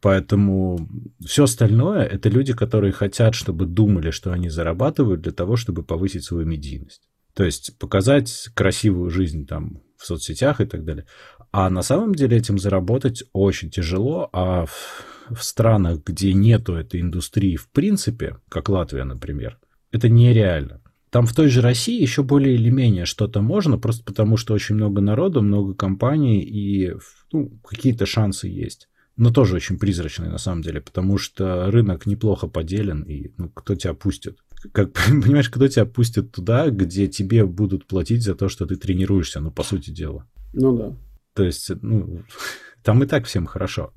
[0.00, 0.88] Поэтому
[1.24, 6.24] все остальное это люди, которые хотят, чтобы думали, что они зарабатывают для того, чтобы повысить
[6.24, 7.08] свою медийность.
[7.34, 11.06] То есть показать красивую жизнь там в соцсетях и так далее.
[11.52, 17.00] А на самом деле этим заработать очень тяжело, а в, в странах, где нету этой
[17.00, 19.58] индустрии в принципе, как Латвия, например,
[19.92, 20.80] это нереально.
[21.10, 24.76] Там в той же России еще более или менее что-то можно, просто потому что очень
[24.76, 26.94] много народу, много компаний и
[27.32, 32.46] ну, какие-то шансы есть но тоже очень призрачный на самом деле, потому что рынок неплохо
[32.46, 34.38] поделен, и ну, кто тебя пустит?
[34.72, 34.92] Как,
[35.22, 39.50] понимаешь, кто тебя пустит туда, где тебе будут платить за то, что ты тренируешься, ну,
[39.50, 40.26] по сути дела.
[40.52, 40.96] Ну да.
[41.34, 42.22] То есть, ну,
[42.82, 43.92] там и так всем хорошо.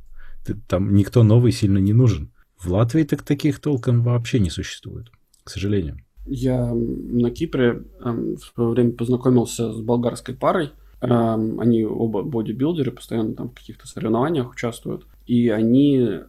[0.46, 2.32] Ты, там никто новый сильно не нужен.
[2.58, 5.12] В Латвии так таких толком вообще не существует,
[5.44, 5.98] к сожалению.
[6.26, 10.72] Я на Кипре э, в свое время познакомился с болгарской парой.
[11.04, 16.22] Э, они оба бодибилдеры, постоянно там в каких-то соревнованиях участвуют и они э,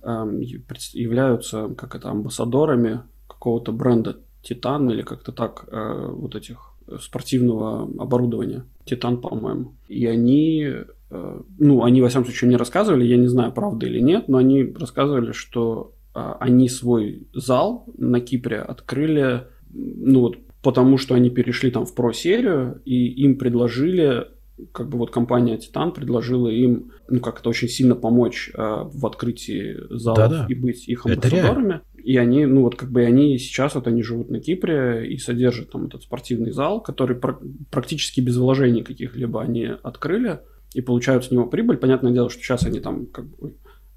[0.92, 7.90] являются, как это, амбассадорами какого-то бренда Титан или как-то так, э, вот этих э, спортивного
[7.98, 8.64] оборудования.
[8.84, 9.74] Титан, по-моему.
[9.88, 10.68] И они,
[11.10, 14.38] э, ну, они, во всяком случае, мне рассказывали, я не знаю, правда или нет, но
[14.38, 21.72] они рассказывали, что они свой зал на Кипре открыли, ну, вот, потому что они перешли
[21.72, 24.28] там в про-серию, и им предложили
[24.72, 29.06] как бы вот компания Титан предложила им, ну как это очень сильно помочь э, в
[29.06, 30.46] открытии залов Да-да.
[30.48, 31.80] и быть их амбассадорами.
[31.96, 35.70] И они, ну вот как бы они сейчас вот они живут на Кипре и содержат
[35.70, 37.40] там этот спортивный зал, который пр-
[37.70, 40.40] практически без вложений каких-либо они открыли
[40.74, 41.78] и получают с него прибыль.
[41.78, 43.54] Понятное дело, что сейчас они там как бы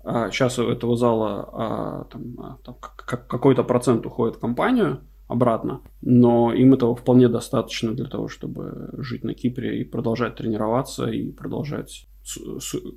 [0.10, 5.82] а сейчас у этого зала а, там, а, там, какой-то процент уходит в компанию обратно,
[6.02, 11.32] но им этого вполне достаточно для того, чтобы жить на Кипре и продолжать тренироваться и
[11.32, 12.08] продолжать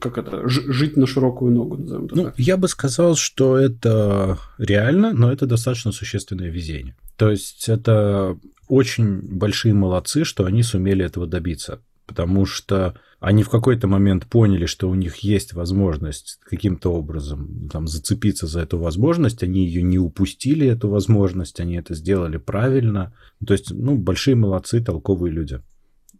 [0.01, 2.39] как это, жить на широкую ногу, назовем это ну, так.
[2.39, 6.97] Я бы сказал, что это реально, но это достаточно существенное везение.
[7.17, 13.51] То есть это очень большие молодцы, что они сумели этого добиться, потому что они в
[13.51, 19.45] какой-то момент поняли, что у них есть возможность каким-то образом там, зацепиться за эту возможность,
[19.45, 23.15] они ее не упустили, эту возможность, они это сделали правильно.
[23.47, 25.63] То есть, ну, большие молодцы, толковые люди.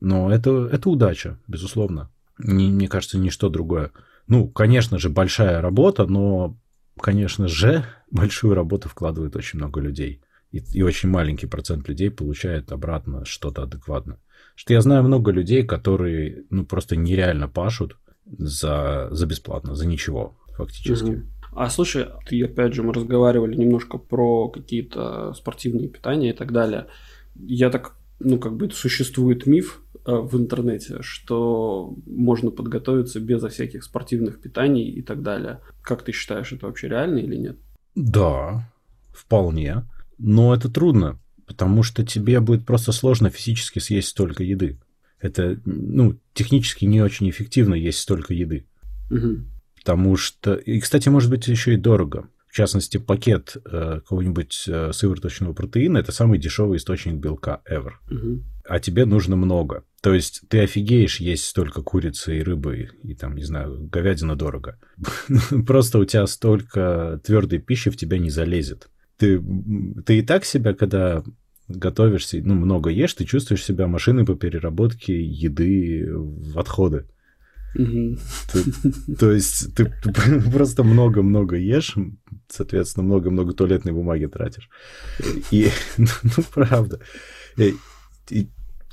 [0.01, 2.09] Но это, это удача, безусловно.
[2.39, 3.91] Не, мне кажется, ничто другое.
[4.29, 6.57] Ну, конечно же, большая работа, но,
[7.01, 10.23] конечно же, большую работу вкладывает очень много людей.
[10.53, 14.21] И, и очень маленький процент людей получает обратно что-то адекватное.
[14.55, 20.37] Что я знаю много людей, которые ну, просто нереально пашут за, за бесплатно, за ничего
[20.57, 21.11] фактически.
[21.11, 21.23] Угу.
[21.53, 26.87] А слушай, ты опять же, мы разговаривали немножко про какие-то спортивные питания и так далее.
[27.35, 33.85] Я так, ну, как бы существует миф, Э, в интернете, что можно подготовиться безо всяких
[33.85, 35.61] спортивных питаний и так далее.
[35.83, 37.59] Как ты считаешь, это вообще реально или нет?
[37.95, 38.67] Да,
[39.13, 39.85] вполне.
[40.17, 41.19] Но это трудно,
[41.51, 44.79] потому что тебе будет просто сложно физически съесть столько еды.
[45.19, 48.69] Это, ну, технически не очень эффективно есть столько еды.
[49.11, 49.47] Угу.
[49.79, 50.55] Потому что...
[50.55, 52.29] И, кстати, может быть, еще и дорого.
[52.47, 57.95] В частности, пакет э, какого-нибудь э, сывороточного протеина– это самый дешевый источник белка ever.
[58.09, 58.45] Угу.
[58.69, 59.83] А тебе нужно много.
[60.03, 64.79] То есть ты офигеешь есть столько курицы и рыбы, и там, не знаю, говядина дорого.
[65.67, 68.89] Просто у тебя столько твердой пищи в тебя не залезет.
[69.21, 69.41] Ты,
[70.07, 71.23] ты и так себя, когда
[71.69, 77.07] готовишься, ну, много ешь, ты чувствуешь себя машиной по переработке еды в отходы.
[79.19, 79.85] То, есть ты,
[80.53, 81.97] просто много-много ешь,
[82.49, 84.71] соответственно, много-много туалетной бумаги тратишь.
[85.51, 86.07] И, ну,
[86.55, 87.01] правда.
[87.59, 87.77] И,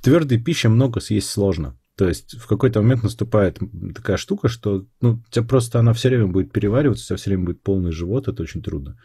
[0.01, 1.77] твердой пищи много съесть сложно.
[1.95, 3.59] То есть в какой-то момент наступает
[3.95, 7.29] такая штука, что ну, у тебя просто она все время будет перевариваться, у тебя все
[7.31, 8.99] время будет полный живот, это очень трудно.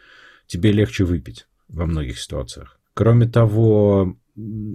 [0.47, 2.79] Тебе легче выпить во многих ситуациях.
[2.93, 4.17] Кроме того,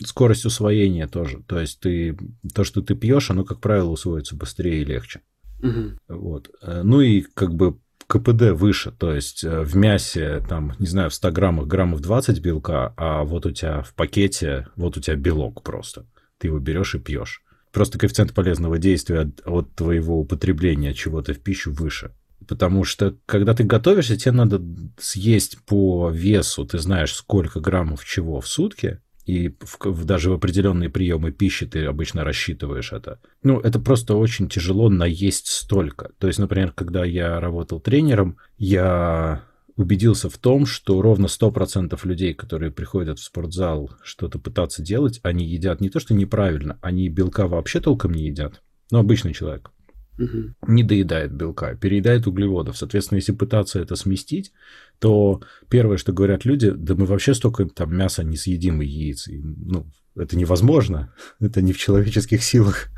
[0.04, 1.42] скорость усвоения тоже.
[1.46, 2.16] То есть ты
[2.54, 5.20] то, что ты пьешь, оно, как правило, усвоится быстрее и легче.
[5.60, 5.98] Угу.
[6.08, 6.50] Вот.
[6.62, 11.10] Э, ну и как бы КПД выше, то есть э, в мясе, там, не знаю,
[11.10, 15.16] в 100 граммах граммов 20 белка, а вот у тебя в пакете, вот у тебя
[15.16, 16.06] белок просто
[16.38, 17.42] ты его берешь и пьешь.
[17.72, 22.12] Просто коэффициент полезного действия от, от твоего употребления чего-то в пищу выше.
[22.46, 24.62] Потому что, когда ты готовишься, тебе надо
[24.98, 30.34] съесть по весу, ты знаешь, сколько граммов чего в сутки, и в, в, даже в
[30.34, 33.20] определенные приемы пищи ты обычно рассчитываешь это.
[33.42, 36.12] Ну, это просто очень тяжело наесть столько.
[36.18, 39.44] То есть, например, когда я работал тренером, я
[39.76, 45.44] убедился в том, что ровно 100% людей, которые приходят в спортзал что-то пытаться делать, они
[45.44, 48.62] едят не то, что неправильно, они белка вообще толком не едят.
[48.90, 49.70] Ну, обычный человек.
[50.18, 50.72] Угу.
[50.72, 52.76] Не доедает белка, переедает углеводов.
[52.76, 54.52] Соответственно, если пытаться это сместить,
[54.98, 59.28] то первое, что говорят люди, да мы вообще столько там мяса не съедим и яиц.
[59.28, 61.14] И, ну, это невозможно.
[61.40, 62.88] Это не в человеческих силах.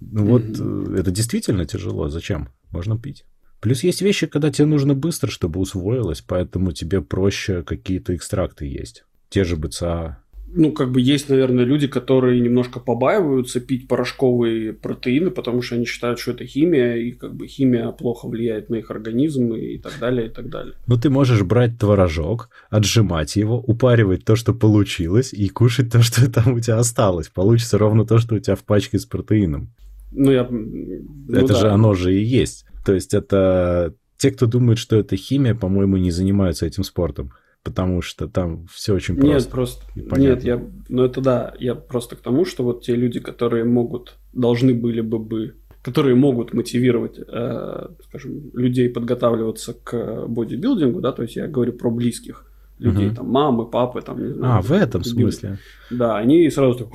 [0.00, 2.08] Ну вот, э, это действительно тяжело.
[2.08, 2.50] Зачем?
[2.70, 3.24] Можно пить.
[3.60, 9.04] Плюс есть вещи, когда тебе нужно быстро, чтобы усвоилось, поэтому тебе проще какие-то экстракты есть.
[9.28, 10.22] Те же БЦА.
[10.48, 15.84] Ну, как бы есть, наверное, люди, которые немножко побаиваются пить порошковые протеины, потому что они
[15.84, 19.98] считают, что это химия, и как бы химия плохо влияет на их организм и так
[19.98, 20.74] далее, и так далее.
[20.86, 26.30] Ну, ты можешь брать творожок, отжимать его, упаривать то, что получилось, и кушать то, что
[26.30, 27.28] там у тебя осталось.
[27.28, 29.74] Получится ровно то, что у тебя в пачке с протеином.
[30.12, 30.46] Ну, я...
[30.48, 31.60] Ну, это да.
[31.60, 32.64] же оно же и есть.
[32.84, 37.32] То есть это те, кто думает, что это химия, по-моему, не занимаются этим спортом,
[37.66, 39.34] потому что там все очень просто.
[39.34, 39.84] Нет, просто
[40.16, 44.18] нет, я, ну это да, я просто к тому, что вот те люди, которые могут,
[44.32, 51.22] должны были бы бы, которые могут мотивировать, э, скажем, людей подготавливаться к бодибилдингу, да, то
[51.22, 52.46] есть я говорю про близких
[52.78, 53.16] людей, угу.
[53.16, 54.58] там мамы, папы, там не знаю.
[54.58, 55.58] А в этом смысле?
[55.90, 56.88] Да, они сразу так.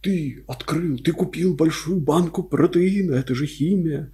[0.00, 4.10] Ты открыл, ты купил большую банку протеина, это же химия.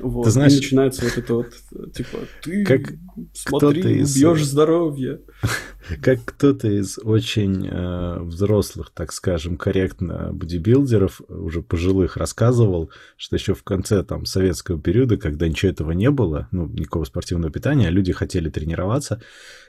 [0.00, 0.24] Вот.
[0.24, 2.94] Ты знаешь, и начинается вот это вот, типа, ты как
[3.32, 4.16] смотри, из...
[4.16, 5.20] убьешь здоровье.
[6.02, 13.52] Как кто-то из очень э, взрослых, так скажем, корректно бодибилдеров, уже пожилых, рассказывал, что еще
[13.52, 18.12] в конце там советского периода, когда ничего этого не было, ну, никакого спортивного питания, люди
[18.12, 19.20] хотели тренироваться,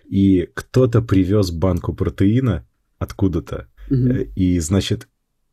[0.06, 2.66] и кто-то привез банку протеина
[2.98, 4.14] откуда-то, угу.
[4.36, 5.10] и, значит,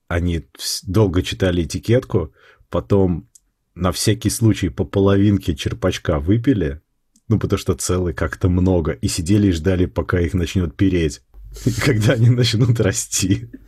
[0.06, 0.46] они
[0.86, 2.32] долго читали этикетку,
[2.70, 3.28] потом
[3.74, 6.80] на всякий случай по половинке черпачка выпили,
[7.28, 11.22] ну, потому что целый как-то много, и сидели и ждали, пока их начнет переть,
[11.84, 13.48] когда они начнут расти.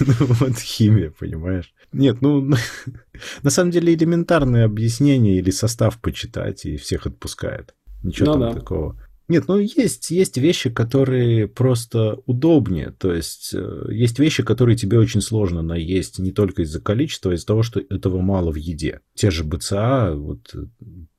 [0.00, 1.72] Ну, вот химия, понимаешь?
[1.92, 2.40] Нет, ну,
[3.42, 7.76] на самом деле элементарное объяснение или состав почитать, и всех отпускает.
[8.02, 8.58] Ничего ну, там да.
[8.58, 9.07] такого.
[9.28, 12.94] Нет, ну есть, есть вещи, которые просто удобнее.
[12.98, 17.34] То есть э, есть вещи, которые тебе очень сложно наесть не только из-за количества, а
[17.34, 19.00] из-за того, что этого мало в еде.
[19.14, 20.54] Те же БЦА, вот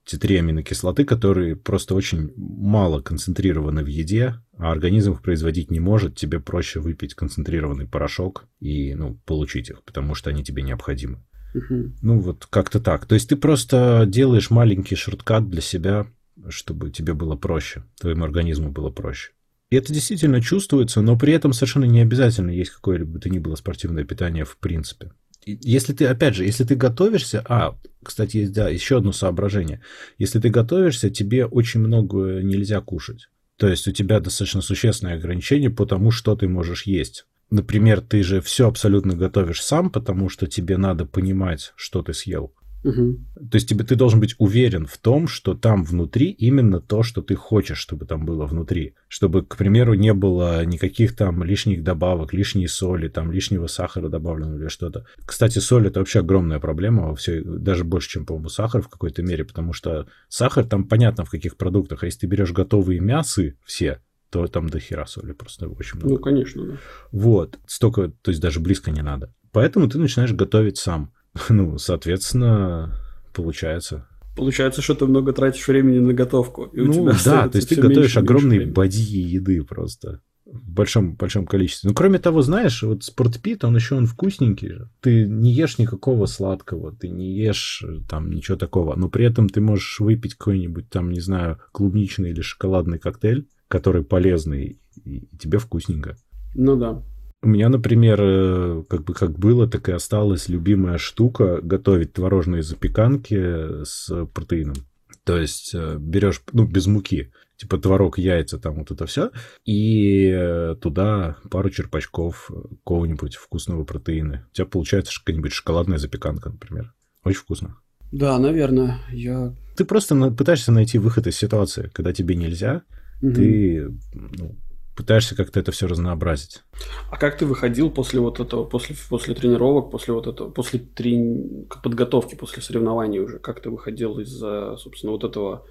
[0.05, 5.79] те три аминокислоты, которые просто очень мало концентрированы в еде, а организм их производить не
[5.79, 11.19] может, тебе проще выпить концентрированный порошок и ну, получить их, потому что они тебе необходимы.
[11.53, 11.93] Угу.
[12.01, 13.05] Ну вот как-то так.
[13.05, 16.07] То есть ты просто делаешь маленький шорткат для себя,
[16.47, 19.31] чтобы тебе было проще, твоему организму было проще.
[19.69, 23.55] И это действительно чувствуется, но при этом совершенно не обязательно есть какое-либо то ни было
[23.55, 25.11] спортивное питание в принципе.
[25.45, 27.43] Если ты, опять же, если ты готовишься...
[27.47, 29.81] А, кстати, да, еще одно соображение.
[30.17, 33.29] Если ты готовишься, тебе очень много нельзя кушать.
[33.57, 37.25] То есть у тебя достаточно существенное ограничение по тому, что ты можешь есть.
[37.49, 42.53] Например, ты же все абсолютно готовишь сам, потому что тебе надо понимать, что ты съел.
[42.83, 43.19] Угу.
[43.51, 47.21] То есть тебе ты должен быть уверен в том, что там внутри именно то, что
[47.21, 48.95] ты хочешь, чтобы там было внутри.
[49.07, 54.57] Чтобы, к примеру, не было никаких там лишних добавок, лишней соли, там лишнего сахара добавлено
[54.57, 55.05] или что-то.
[55.25, 59.23] Кстати, соль это вообще огромная проблема во всей, даже больше, чем, по-моему, сахар в какой-то
[59.23, 63.57] мере, потому что сахар там понятно в каких продуктах, а если ты берешь готовые мясы
[63.65, 66.13] все, то там до хера соли просто очень много.
[66.13, 66.77] Ну, конечно, да.
[67.11, 69.33] Вот, столько, то есть даже близко не надо.
[69.51, 71.11] Поэтому ты начинаешь готовить сам.
[71.49, 72.95] Ну, соответственно,
[73.33, 74.07] получается.
[74.35, 76.65] Получается, что ты много тратишь времени на готовку.
[76.65, 80.21] И ну, у тебя да, то есть ты готовишь огромные бадьи еды просто
[80.51, 81.89] в большом, большом количестве.
[81.89, 84.89] Ну, кроме того, знаешь, вот спортпит, он еще он вкусненький же.
[85.01, 89.49] Ты не ешь никакого сладкого, ты не ешь э, там ничего такого, но при этом
[89.49, 95.59] ты можешь выпить какой-нибудь там, не знаю, клубничный или шоколадный коктейль, который полезный, и тебе
[95.59, 96.15] вкусненько.
[96.55, 97.03] Ну да.
[97.41, 102.63] У меня, например, э, как бы как было, так и осталась любимая штука готовить творожные
[102.63, 104.75] запеканки с протеином.
[105.23, 109.31] То есть э, берешь, ну, без муки, типа творог, яйца, там вот это все,
[109.63, 114.45] и э, туда пару черпачков какого-нибудь вкусного протеина.
[114.51, 116.93] У тебя получается какая-нибудь шоколадная запеканка, например.
[117.23, 117.77] Очень вкусно.
[118.11, 119.55] Да, наверное, я...
[119.77, 122.81] Ты просто пытаешься найти выход из ситуации, когда тебе нельзя,
[123.21, 123.33] угу.
[123.33, 124.57] ты ну,
[124.99, 126.61] пытаешься как-то это все разнообразить.
[127.09, 131.65] А как ты выходил после вот этого, после, после тренировок, после вот этого, после трени...
[131.81, 133.39] подготовки, после соревнований уже?
[133.39, 134.37] Как ты выходил из,
[134.77, 135.65] собственно, вот этого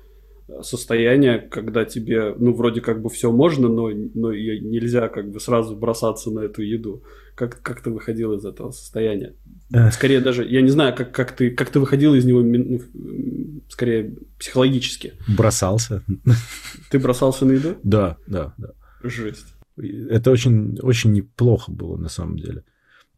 [0.49, 5.41] э, состояния, когда тебе, ну, вроде как бы все можно, но, но нельзя как бы
[5.41, 7.03] сразу бросаться на эту еду.
[7.35, 9.35] Как, как ты выходил из этого состояния?
[9.93, 12.81] Скорее даже, я не знаю, как, как, ты, как ты выходил из него, ну,
[13.69, 15.13] скорее психологически.
[15.29, 16.03] Бросался.
[16.91, 17.77] Ты бросался на еду?
[17.83, 18.71] Да, да, да.
[19.03, 19.55] Жесть.
[19.77, 22.65] Это очень, очень неплохо было на самом деле.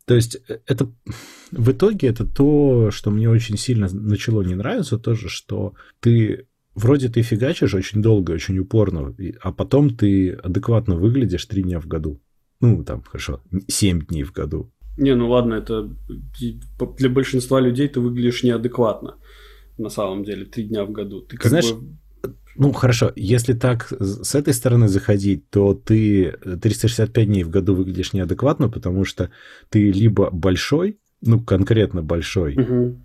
[0.05, 0.91] То есть э, это
[1.53, 7.09] в итоге это то, что мне очень сильно начало не нравиться, тоже, что ты вроде
[7.09, 12.21] ты фигачишь очень долго, очень упорно, а потом ты адекватно выглядишь три дня в году.
[12.61, 14.71] Ну, там, хорошо, семь дней в году.
[14.99, 15.91] Не, ну ладно, это
[16.99, 19.17] для большинства людей ты выглядишь неадекватно
[19.79, 21.23] на самом деле три дня в году.
[21.23, 21.97] Ты как Знаешь, бы
[22.57, 28.13] ну, хорошо, если так с этой стороны заходить, то ты 365 дней в году выглядишь
[28.13, 29.31] неадекватно, потому что
[29.69, 33.01] ты либо большой, ну, конкретно большой, угу.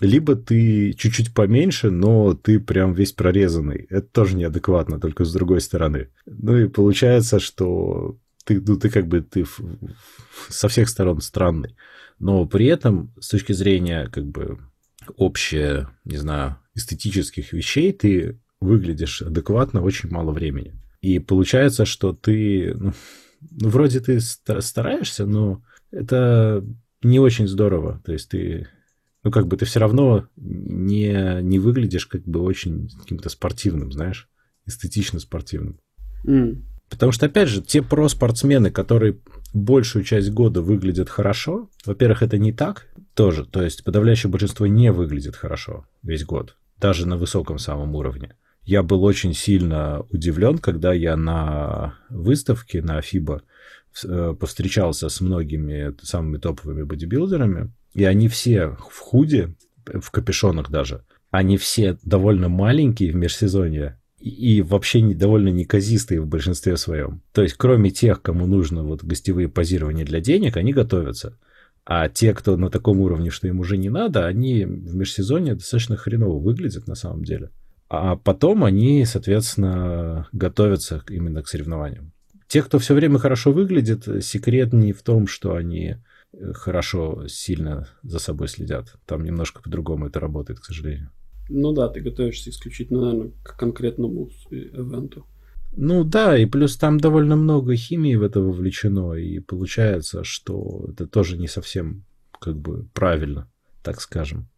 [0.00, 3.86] либо ты чуть-чуть поменьше, но ты прям весь прорезанный.
[3.90, 6.08] Это тоже неадекватно, только с другой стороны.
[6.26, 9.46] Ну и получается, что ты, ну, ты как бы ты
[10.48, 11.76] со всех сторон странный.
[12.18, 14.58] Но при этом, с точки зрения как бы
[15.16, 20.74] общее, не знаю, эстетических вещей, ты выглядишь адекватно очень мало времени.
[21.00, 22.92] И получается, что ты, ну,
[23.50, 26.64] ну, вроде ты стараешься, но это
[27.02, 28.02] не очень здорово.
[28.04, 28.68] То есть ты,
[29.22, 34.28] ну, как бы ты все равно не, не выглядишь как бы очень каким-то спортивным, знаешь,
[34.66, 35.80] эстетично спортивным.
[36.26, 36.62] Mm.
[36.90, 39.18] Потому что, опять же, те про-спортсмены, которые
[39.54, 43.46] большую часть года выглядят хорошо, во-первых, это не так тоже.
[43.46, 48.34] То есть подавляющее большинство не выглядит хорошо весь год, даже на высоком самом уровне
[48.64, 53.42] я был очень сильно удивлен, когда я на выставке на FIBA
[54.04, 59.54] э, повстречался с многими самыми топовыми бодибилдерами, и они все в худе,
[59.86, 66.76] в капюшонах даже, они все довольно маленькие в межсезонье, и вообще довольно неказистые в большинстве
[66.76, 67.22] своем.
[67.32, 71.38] То есть, кроме тех, кому нужно вот гостевые позирования для денег, они готовятся.
[71.86, 75.96] А те, кто на таком уровне, что им уже не надо, они в межсезонье достаточно
[75.96, 77.50] хреново выглядят на самом деле.
[77.90, 82.12] А потом они, соответственно, готовятся именно к соревнованиям.
[82.46, 85.96] Те, кто все время хорошо выглядит, секрет не в том, что они
[86.32, 88.94] э, хорошо, сильно за собой следят.
[89.06, 91.10] Там немножко по-другому это работает, к сожалению.
[91.48, 95.26] Ну да, ты готовишься исключительно, наверное, к конкретному ивенту.
[95.72, 101.08] Ну да, и плюс там довольно много химии в это вовлечено, и получается, что это
[101.08, 102.04] тоже не совсем
[102.40, 103.50] как бы правильно,
[103.82, 104.48] так скажем.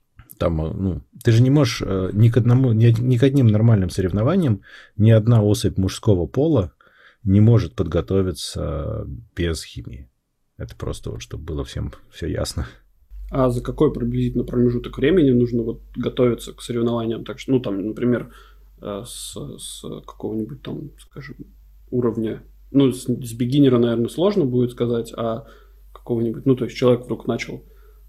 [0.43, 3.47] Там, э, ну, ты же не можешь э, ни к одному, ни, ни к одним
[3.47, 4.63] нормальным соревнованиям
[4.97, 6.73] ни одна особь мужского пола
[7.25, 10.11] не может подготовиться без химии.
[10.57, 12.67] Это просто вот, чтобы было всем все ясно.
[13.31, 17.25] А за какой приблизительно промежуток времени нужно вот готовиться к соревнованиям?
[17.25, 18.33] Так что, ну, там, например,
[18.83, 21.37] Э, с, с какого-нибудь там, скажем,
[21.91, 22.43] уровня.
[22.73, 25.47] Ну, с, с бигинера, наверное, сложно будет сказать, а
[25.93, 27.63] какого-нибудь, ну, то есть человек вдруг начал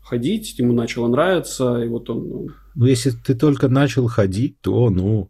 [0.03, 2.29] ходить, ему начало нравиться, и вот он...
[2.29, 5.29] Ну, ну если ты только начал ходить, то, ну,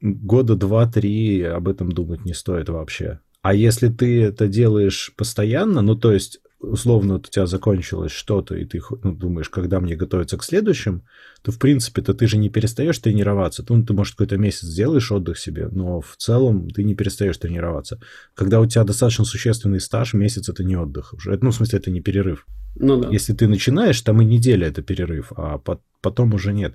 [0.00, 3.20] года два-три об этом думать не стоит вообще.
[3.42, 8.64] А если ты это делаешь постоянно, ну, то есть условно у тебя закончилось что-то, и
[8.64, 11.02] ты ну, думаешь, когда мне готовиться к следующим,
[11.42, 13.64] то, в принципе-то, ты же не перестаешь тренироваться.
[13.68, 18.00] Ну, ты, может, какой-то месяц сделаешь отдых себе, но в целом ты не перестаешь тренироваться.
[18.34, 21.38] Когда у тебя достаточно существенный стаж, месяц— это не отдых уже.
[21.40, 22.44] Ну, в смысле, это не перерыв.
[22.78, 23.08] Ну да.
[23.08, 25.60] Если ты начинаешь, там и неделя— это перерыв, а
[26.00, 26.74] потом уже нет.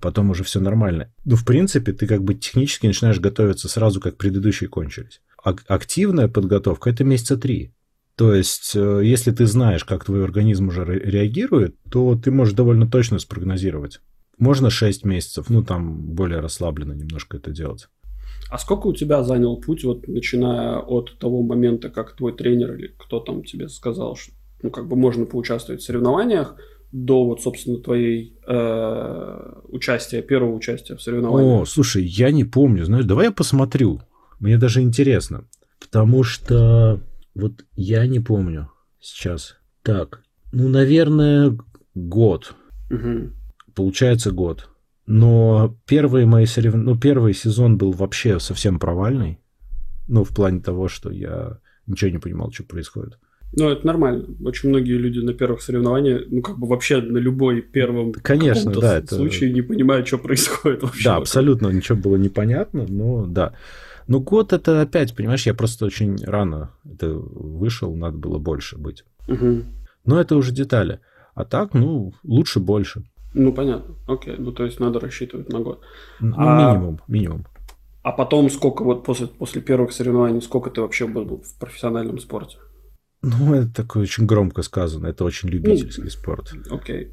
[0.00, 1.12] Потом уже все нормально.
[1.24, 5.20] Ну, в принципе, ты как бы технически начинаешь готовиться сразу, как предыдущие кончились.
[5.42, 7.72] А активная подготовка— это месяца три.
[8.16, 12.90] То есть, э, если ты знаешь, как твой организм уже реагирует, то ты можешь довольно
[12.90, 14.00] точно спрогнозировать.
[14.38, 17.88] Можно 6 месяцев, ну там более расслабленно немножко это делать.
[18.50, 22.94] А сколько у тебя занял путь, вот начиная от того момента, как твой тренер или
[22.98, 24.32] кто там тебе сказал, что
[24.62, 26.56] ну, как бы можно поучаствовать в соревнованиях,
[26.90, 31.62] до вот, собственно, твоей э, участия, первого участия в соревнованиях?
[31.62, 34.00] О, слушай, я не помню, знаешь, давай я посмотрю.
[34.40, 35.44] Мне даже интересно.
[35.80, 37.00] Потому что
[37.34, 39.56] вот я не помню сейчас.
[39.82, 41.56] Так, ну, наверное,
[41.94, 42.54] год.
[42.90, 43.32] Угу.
[43.74, 44.70] Получается год.
[45.06, 49.40] Но первые мои соревнования, ну, первый сезон был вообще совсем провальный.
[50.06, 53.18] Ну, в плане того, что я ничего не понимал, что происходит.
[53.56, 54.26] Ну, это нормально.
[54.44, 59.02] Очень многие люди на первых соревнованиях, ну, как бы вообще на любой первом Конечно, да,
[59.06, 59.54] случае это...
[59.54, 61.04] не понимают, что происходит вообще.
[61.04, 63.54] Да, абсолютно ничего было непонятно, но да.
[64.06, 69.04] Ну, год это опять, понимаешь, я просто очень рано это вышел, надо было больше быть.
[69.28, 69.62] Угу.
[70.04, 71.00] Но это уже детали.
[71.34, 73.04] А так, ну, лучше больше.
[73.34, 73.94] Ну, понятно.
[74.08, 74.34] Окей.
[74.38, 75.82] Ну, то есть надо рассчитывать на год.
[76.20, 76.72] Ну, а...
[76.72, 77.46] минимум, минимум.
[78.02, 82.56] А потом сколько вот после, после первых соревнований, сколько ты вообще был в профессиональном спорте?
[83.22, 85.08] Ну, это такое очень громко сказано.
[85.08, 86.52] Это очень любительский ну, спорт.
[86.70, 87.12] Окей.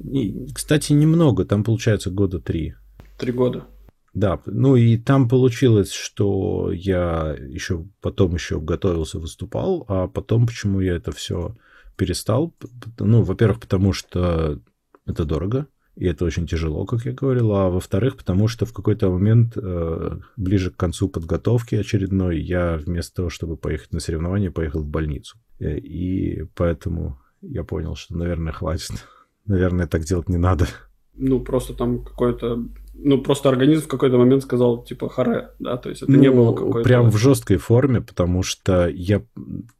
[0.00, 1.44] И, кстати, немного.
[1.44, 2.74] Там получается года три.
[3.18, 3.66] Три года.
[4.14, 10.80] Да, ну и там получилось, что я еще потом еще готовился, выступал, а потом почему
[10.80, 11.56] я это все
[11.96, 12.54] перестал?
[13.00, 14.60] Ну, во-первых, потому что
[15.04, 15.66] это дорого,
[15.96, 20.18] и это очень тяжело, как я говорил, а во-вторых, потому что в какой-то момент, э,
[20.36, 25.38] ближе к концу подготовки очередной, я вместо того, чтобы поехать на соревнования, поехал в больницу.
[25.60, 29.06] Э, и поэтому я понял, что, наверное, хватит.
[29.46, 30.66] Наверное, так делать не надо.
[31.12, 32.64] Ну, просто там какой-то
[32.94, 36.30] ну, просто организм в какой-то момент сказал, типа, харе, да, то есть это ну, не
[36.30, 36.88] было какой-то...
[36.88, 39.22] Прям в жесткой форме, потому что я,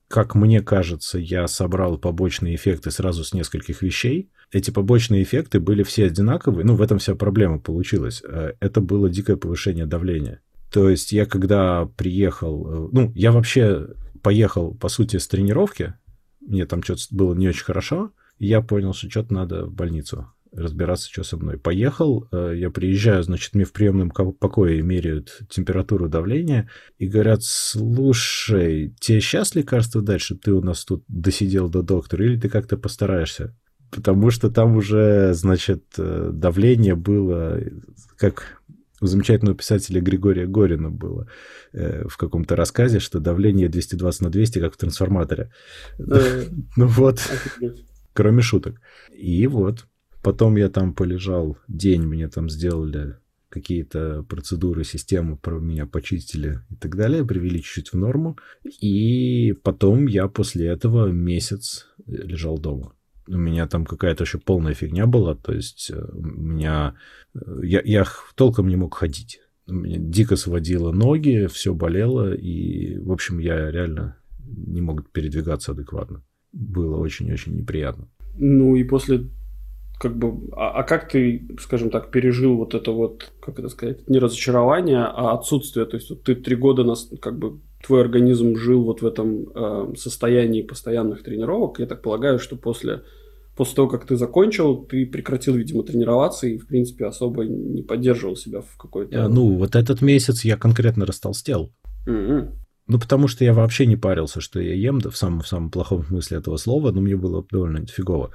[0.08, 4.30] как мне кажется, я собрал побочные эффекты сразу с нескольких вещей.
[4.54, 8.22] Эти побочные эффекты были все одинаковые, ну, в этом вся проблема получилась.
[8.24, 10.42] Э, это было дикое повышение давления.
[10.72, 13.88] То есть я когда приехал, э, ну, я вообще
[14.22, 15.94] поехал, по сути, с тренировки,
[16.40, 20.28] мне там что-то было не очень хорошо, и я понял, что что-то надо в больницу
[20.52, 21.58] разбираться, что со мной.
[21.58, 28.94] Поехал, э, я приезжаю, значит, мне в приемном покое меряют температуру давления и говорят, слушай,
[29.00, 32.76] тебе сейчас лекарство дать, чтобы ты у нас тут досидел до доктора, или ты как-то
[32.76, 33.56] постараешься?
[33.94, 37.60] Потому что там уже, значит, э, давление было,
[38.16, 38.60] как
[39.00, 41.28] у замечательного писателя Григория Горина было
[41.72, 45.50] э, в каком-то рассказе, что давление 220 на 200, как в трансформаторе.
[46.76, 47.20] Ну вот,
[48.12, 48.80] кроме шуток.
[49.12, 49.86] И вот,
[50.24, 53.18] Потом я там полежал день, мне там сделали
[53.50, 58.38] какие-то процедуры, систему про меня почистили и так далее, привели чуть-чуть в норму.
[58.80, 62.94] И потом я после этого месяц лежал дома.
[63.26, 66.94] У меня там какая-то еще полная фигня была, то есть э, у меня...
[67.34, 68.04] Э, я, я
[68.34, 69.40] толком не мог ходить.
[69.66, 74.16] Меня дико сводило ноги, все болело, и, в общем, я реально
[74.46, 76.22] не мог передвигаться адекватно.
[76.52, 78.08] Было очень-очень неприятно.
[78.36, 79.28] Ну и после
[79.98, 84.08] как бы, а, а как ты, скажем так, пережил вот это вот, как это сказать,
[84.08, 85.86] не разочарование, а отсутствие?
[85.86, 89.46] То есть вот ты три года нас, как бы твой организм жил вот в этом
[89.54, 91.78] э, состоянии постоянных тренировок.
[91.78, 93.02] Я так полагаю, что после
[93.56, 98.36] после того, как ты закончил, ты прекратил, видимо, тренироваться и, в принципе, особо не поддерживал
[98.36, 99.24] себя в какой-то...
[99.24, 101.72] А, ну, вот этот месяц я конкретно растолстел.
[102.08, 102.52] Mm-hmm.
[102.86, 105.70] Ну, потому что я вообще не парился, что я ем, да, в самом, в самом
[105.70, 108.30] плохом смысле этого слова, но мне было довольно фигово.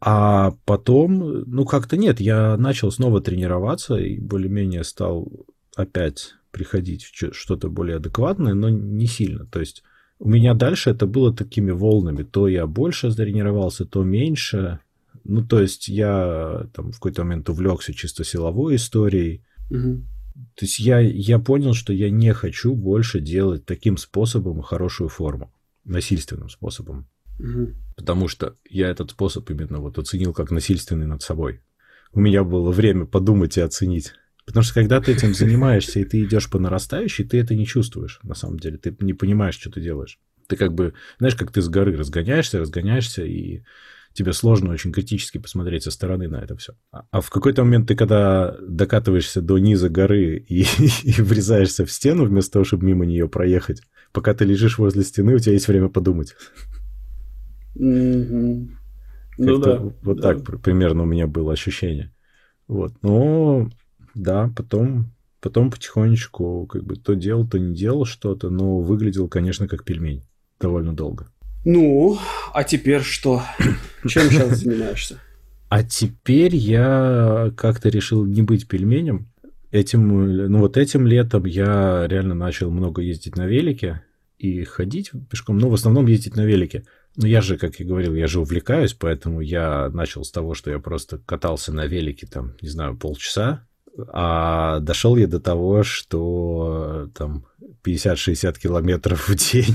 [0.00, 7.34] А потом, ну, как-то нет, я начал снова тренироваться и более-менее стал опять приходить в
[7.34, 9.46] что-то более адекватное, но не сильно.
[9.46, 9.82] То есть
[10.18, 12.22] у меня дальше это было такими волнами.
[12.22, 14.80] То я больше тренировался, то меньше.
[15.24, 19.42] Ну, то есть я там в какой-то момент увлекся чисто силовой историей.
[19.70, 20.02] Угу.
[20.54, 25.52] То есть я, я понял, что я не хочу больше делать таким способом хорошую форму,
[25.84, 27.08] насильственным способом.
[27.96, 31.62] Потому что я этот способ именно вот оценил как насильственный над собой.
[32.12, 34.12] У меня было время подумать и оценить.
[34.46, 38.18] Потому что когда ты этим занимаешься, и ты идешь по нарастающей, ты это не чувствуешь,
[38.22, 38.78] на самом деле.
[38.78, 40.18] Ты не понимаешь, что ты делаешь.
[40.46, 43.62] Ты как бы, знаешь, как ты с горы разгоняешься, разгоняешься, и
[44.14, 46.72] тебе сложно очень критически посмотреть со стороны на это все.
[46.92, 50.62] А, а в какой-то момент ты, когда докатываешься до низа горы и,
[51.02, 53.82] и врезаешься в стену вместо того, чтобы мимо нее проехать,
[54.12, 56.34] пока ты лежишь возле стены, у тебя есть время подумать.
[57.78, 58.68] Mm-hmm.
[59.38, 59.80] Ну да.
[60.02, 60.34] Вот да.
[60.34, 62.12] так примерно у меня было ощущение.
[62.66, 62.92] Вот.
[63.02, 63.70] Но
[64.14, 69.68] да, потом, потом потихонечку как бы то делал, то не делал что-то, но выглядел, конечно,
[69.68, 70.24] как пельмень
[70.60, 71.30] довольно долго.
[71.64, 72.18] Ну,
[72.52, 73.42] а теперь что?
[74.06, 75.20] Чем сейчас занимаешься?
[75.70, 79.28] А теперь я как-то решил не быть пельменем.
[79.70, 84.00] Этим, ну вот этим летом я реально начал много ездить на велике
[84.38, 86.84] и ходить пешком, но в основном ездить на велике.
[87.20, 90.70] Но я же, как я говорил, я же увлекаюсь, поэтому я начал с того, что
[90.70, 93.66] я просто катался на велике там, не знаю, полчаса,
[94.12, 97.44] а дошел я до того, что там
[97.84, 99.74] 50-60 километров в день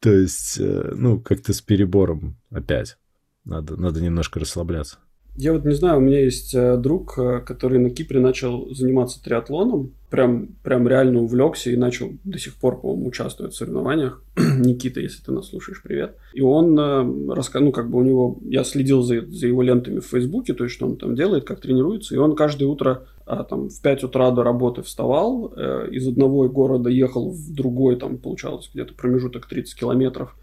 [0.00, 2.98] То есть, э, ну, как-то с перебором опять.
[3.46, 4.98] Надо, надо немножко расслабляться.
[5.38, 9.22] Я вот не знаю, у меня есть э, друг, э, который на Кипре начал заниматься
[9.22, 14.22] триатлоном, прям, прям реально увлекся и начал до сих пор, по-моему, участвовать в соревнованиях.
[14.36, 16.16] Никита, если ты нас слушаешь, привет.
[16.32, 20.06] И он э, ну, как бы у него, я следил за, за его лентами в
[20.06, 23.68] Фейсбуке, то есть, что он там делает, как тренируется, и он каждое утро а, там
[23.68, 25.48] в 5 утра до работы вставал,
[25.90, 30.34] из одного города ехал в другой, там, получалось где-то промежуток 30 километров,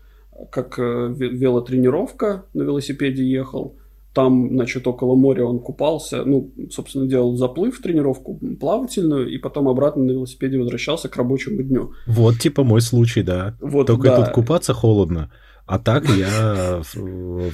[0.52, 3.76] как велотренировка, на велосипеде ехал,
[4.14, 10.04] там, значит, около моря он купался, ну, собственно, делал заплыв, тренировку плавательную, и потом обратно
[10.04, 11.94] на велосипеде возвращался к рабочему дню.
[12.06, 13.58] Вот, типа, мой случай, да.
[13.60, 14.18] Вот, Только да.
[14.18, 15.32] тут купаться холодно,
[15.66, 16.82] а так я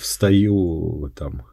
[0.01, 1.43] встаю там,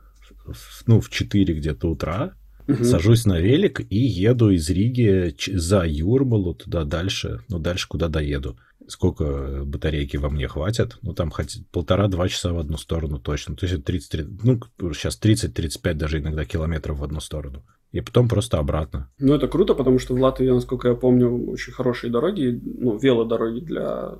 [0.87, 2.33] ну, в 4 где-то утра,
[2.69, 2.85] Угу.
[2.85, 8.57] Сажусь на велик и еду из Риги за Юрмалу туда дальше, ну дальше куда доеду
[8.89, 10.99] сколько батарейки во мне хватит.
[11.03, 13.57] Ну, там хоть полтора-два часа в одну сторону точно.
[13.57, 14.61] То есть 30, ну,
[14.95, 17.65] сейчас 30-35 даже иногда километров в одну сторону.
[17.93, 19.11] И потом просто обратно.
[19.19, 23.61] Ну, это круто, потому что в Латвии, насколько я помню, очень хорошие дороги, ну, велодороги
[23.61, 24.19] для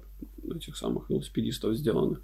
[0.55, 2.19] этих самых велосипедистов сделаны.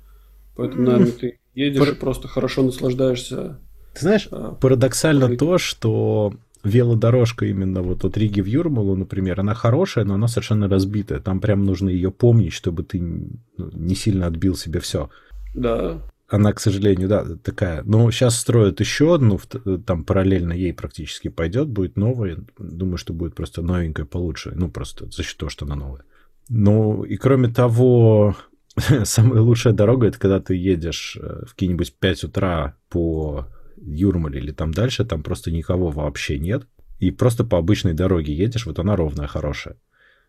[0.57, 3.61] Поэтому, наверное, ты едешь и просто хорошо наслаждаешься.
[3.95, 6.33] Ты знаешь, а, парадоксально то, что
[6.65, 11.21] велодорожка именно вот от Риги в Юрмалу, например, она хорошая, но она совершенно разбитая.
[11.21, 15.11] Там прям нужно ее помнить, чтобы ты ну, не сильно отбил себе все.
[15.55, 16.01] Да.
[16.29, 17.83] Она, к сожалению, да, такая.
[17.85, 19.39] Но сейчас строят еще одну,
[19.85, 22.39] там параллельно ей практически пойдет, будет новая.
[22.59, 24.53] Думаю, что будет просто новенькая получше.
[24.55, 26.05] Ну, просто за счет того, что она новая.
[26.49, 28.35] Ну, и кроме того,
[29.05, 33.47] самая лучшая дорога это когда ты едешь э, в какие-нибудь 5 утра по
[33.85, 36.67] Юрмале или там дальше, там просто никого вообще нет.
[36.99, 39.77] И просто по обычной дороге едешь, вот она ровная, хорошая.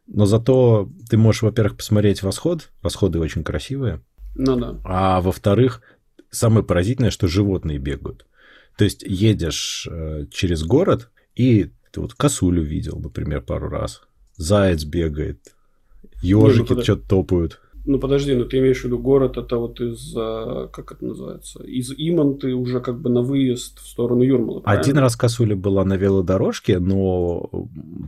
[0.07, 2.71] Но зато ты можешь, во-первых, посмотреть восход.
[2.81, 4.01] Восходы очень красивые.
[4.35, 4.79] Ну да.
[4.83, 5.81] А во-вторых,
[6.29, 8.25] самое поразительное, что животные бегают.
[8.77, 14.01] То есть едешь э, через город, и ты вот косулю видел, например, пару раз.
[14.35, 15.55] Заяц бегает,
[16.21, 17.61] ежики ну, что-то топают.
[17.85, 21.63] Ну подожди, ну ты имеешь в виду город, это вот из, а, как это называется,
[21.63, 24.81] из Иманты уже как бы на выезд в сторону Юрмала, правильно?
[24.81, 27.49] Один раз Косуля была на велодорожке, но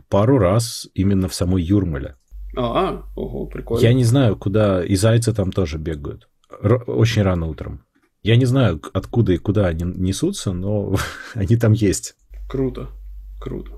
[0.08, 2.16] пару раз именно в самой Юрмале.
[2.56, 3.82] А, ого, прикольно.
[3.82, 6.28] Я не знаю, куда, и зайцы там тоже бегают.
[6.62, 7.82] Р- очень рано утром.
[8.22, 10.96] Я не знаю, откуда и куда они несутся, но
[11.34, 12.16] они там есть.
[12.48, 12.88] Круто,
[13.38, 13.72] круто.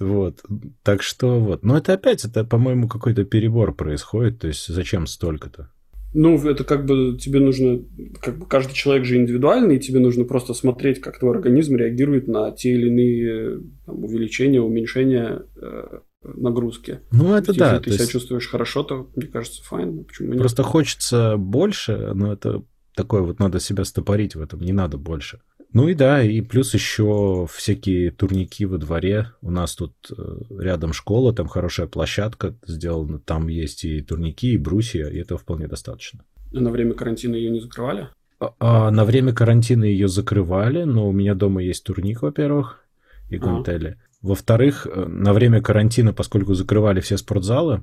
[0.00, 0.42] Вот.
[0.82, 1.64] Так что вот.
[1.64, 4.40] Но это опять, это, по-моему, какой-то перебор происходит.
[4.40, 5.70] То есть зачем столько-то?
[6.14, 7.82] Ну, это как бы тебе нужно,
[8.22, 12.26] как бы каждый человек же индивидуальный, и тебе нужно просто смотреть, как твой организм реагирует
[12.26, 17.00] на те или иные там, увеличения, уменьшения э, нагрузки.
[17.12, 17.72] Ну, это есть, да.
[17.72, 18.12] Если ты себя есть...
[18.12, 20.04] чувствуешь хорошо, то, мне кажется, файн.
[20.04, 20.38] Почему нет?
[20.38, 25.40] Просто хочется больше, но это такое вот надо себя стопорить в этом, не надо больше.
[25.72, 29.32] Ну и да, и плюс еще всякие турники во дворе.
[29.42, 34.56] У нас тут э, рядом школа, там хорошая площадка сделана, там есть и турники, и
[34.56, 36.24] брусья, и этого вполне достаточно.
[36.54, 38.08] А на время карантина ее не закрывали?
[38.38, 42.80] А, а на время карантина ее закрывали, но у меня дома есть турник, во-первых,
[43.28, 43.98] и гантели.
[44.00, 44.26] А.
[44.26, 47.82] Во-вторых, э, на время карантина, поскольку закрывали все спортзалы,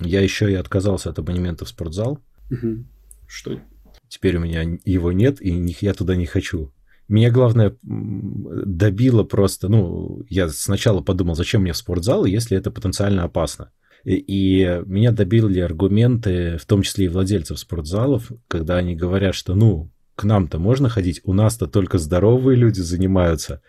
[0.00, 2.20] я еще и отказался от абонемента в спортзал.
[2.50, 2.84] Угу.
[3.26, 3.60] Что?
[4.08, 6.72] Теперь у меня его нет, и я туда не хочу.
[7.06, 13.24] Меня, главное, добило просто, ну, я сначала подумал, зачем мне в спортзал, если это потенциально
[13.24, 13.70] опасно.
[14.04, 19.90] И, меня добили аргументы, в том числе и владельцев спортзалов, когда они говорят, что, ну,
[20.14, 23.60] к нам-то можно ходить, у нас-то только здоровые люди занимаются.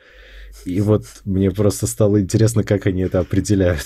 [0.65, 3.85] И вот мне просто стало интересно, как они это определяют.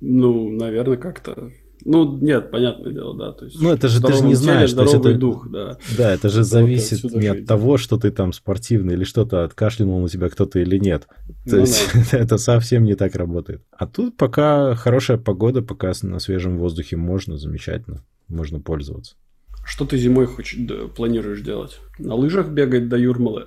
[0.00, 1.50] Ну, наверное, как-то
[1.84, 3.32] ну, нет, понятное дело, да.
[3.32, 5.78] То есть ну, это же ты же не знаешь, то есть это, дух, да.
[5.96, 10.08] Да, это же зависит не от того, что ты там спортивный или что-то, откашлянул на
[10.08, 11.06] тебя кто-то или нет.
[11.46, 12.18] То ну, есть да.
[12.18, 13.62] это совсем не так работает.
[13.70, 19.16] А тут пока хорошая погода, пока на свежем воздухе можно, замечательно, можно пользоваться.
[19.66, 21.80] Что ты зимой хочешь, да, планируешь делать?
[21.98, 23.46] На лыжах бегать до Юрмалы?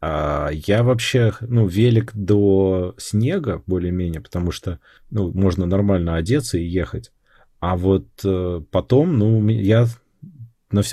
[0.00, 4.78] А я вообще, ну, велик до снега более-менее, потому что,
[5.10, 7.10] ну, можно нормально одеться и ехать.
[7.64, 9.86] А вот э, потом, ну, я,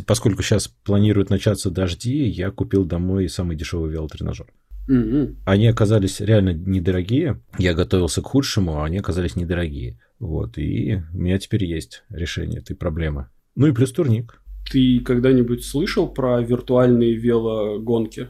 [0.07, 4.47] поскольку сейчас планируют начаться дожди, я купил домой самый дешевый велотренажер.
[4.89, 5.35] Mm-hmm.
[5.43, 7.41] Они оказались реально недорогие.
[7.57, 9.99] Я готовился к худшему, а они оказались недорогие.
[10.17, 13.27] Вот, и у меня теперь есть решение этой проблемы.
[13.55, 14.41] Ну и плюс турник.
[14.71, 18.29] Ты когда-нибудь слышал про виртуальные велогонки,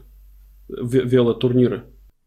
[0.68, 1.84] велотурниры?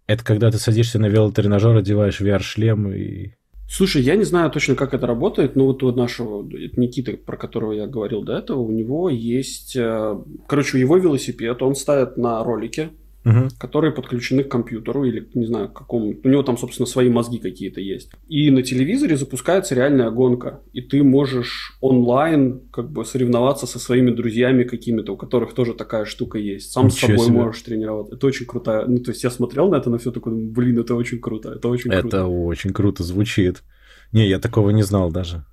[0.08, 3.34] Это когда ты садишься на велотренажер, одеваешь VR-шлем и
[3.68, 7.72] Слушай, я не знаю точно, как это работает, но вот у нашего Никиты, про которого
[7.72, 9.76] я говорил до этого, у него есть...
[9.76, 12.92] Э, короче, его велосипед, он ставит на ролике,
[13.26, 13.50] угу.
[13.58, 16.16] которые подключены к компьютеру или, не знаю, к какому...
[16.24, 18.12] У него там, собственно, свои мозги какие-то есть.
[18.28, 24.12] И на телевизоре запускается реальная гонка, и ты можешь онлайн как бы соревноваться со своими
[24.12, 26.72] друзьями какими-то, у которых тоже такая штука есть.
[26.72, 27.38] Сам Ничего с собой себе.
[27.38, 28.16] можешь тренироваться.
[28.16, 28.86] Это очень круто.
[28.88, 31.68] Ну, то есть я смотрел на это, на все такое, блин, это очень круто, это
[31.68, 32.18] очень это круто.
[32.18, 33.64] Это очень круто звучит.
[34.12, 35.46] Не, я такого не знал даже.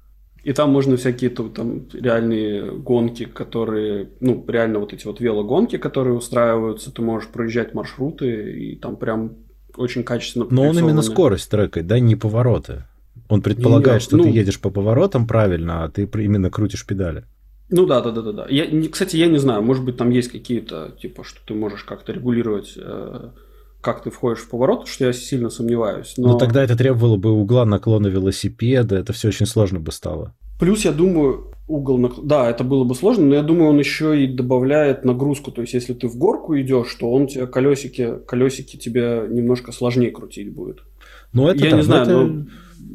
[0.45, 6.14] И там можно всякие там реальные гонки, которые, ну, реально вот эти вот велогонки, которые
[6.14, 9.36] устраиваются, ты можешь проезжать маршруты, и там прям
[9.76, 12.84] очень качественно Но он именно скорость трекает, да, не повороты.
[13.28, 17.24] Он предполагает, Нет, что ну, ты едешь по поворотам правильно, а ты именно крутишь педали.
[17.70, 18.47] Ну да, да, да, да, да.
[18.51, 22.12] Я, кстати, я не знаю, может быть, там есть какие-то, типа, что ты можешь как-то
[22.12, 23.30] регулировать э,
[23.83, 26.14] как ты входишь в поворот, что я сильно сомневаюсь.
[26.16, 26.28] Но...
[26.28, 30.35] но тогда это требовало бы угла наклона велосипеда, это все очень сложно бы стало.
[30.59, 32.28] Плюс, я думаю, угол наклона...
[32.28, 35.51] Да, это было бы сложно, но я думаю, он еще и добавляет нагрузку.
[35.51, 40.12] То есть, если ты в горку идешь, то он тебе колесики, колесики тебе немножко сложнее
[40.12, 40.78] крутить будет.
[41.33, 42.12] Ну, это я да, не знаю, это...
[42.12, 42.47] но...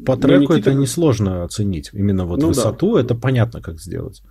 [0.06, 0.70] По треку Никита...
[0.70, 1.90] это несложно оценить.
[1.92, 3.00] Именно вот ну, высоту да.
[3.02, 4.22] это понятно, как сделать.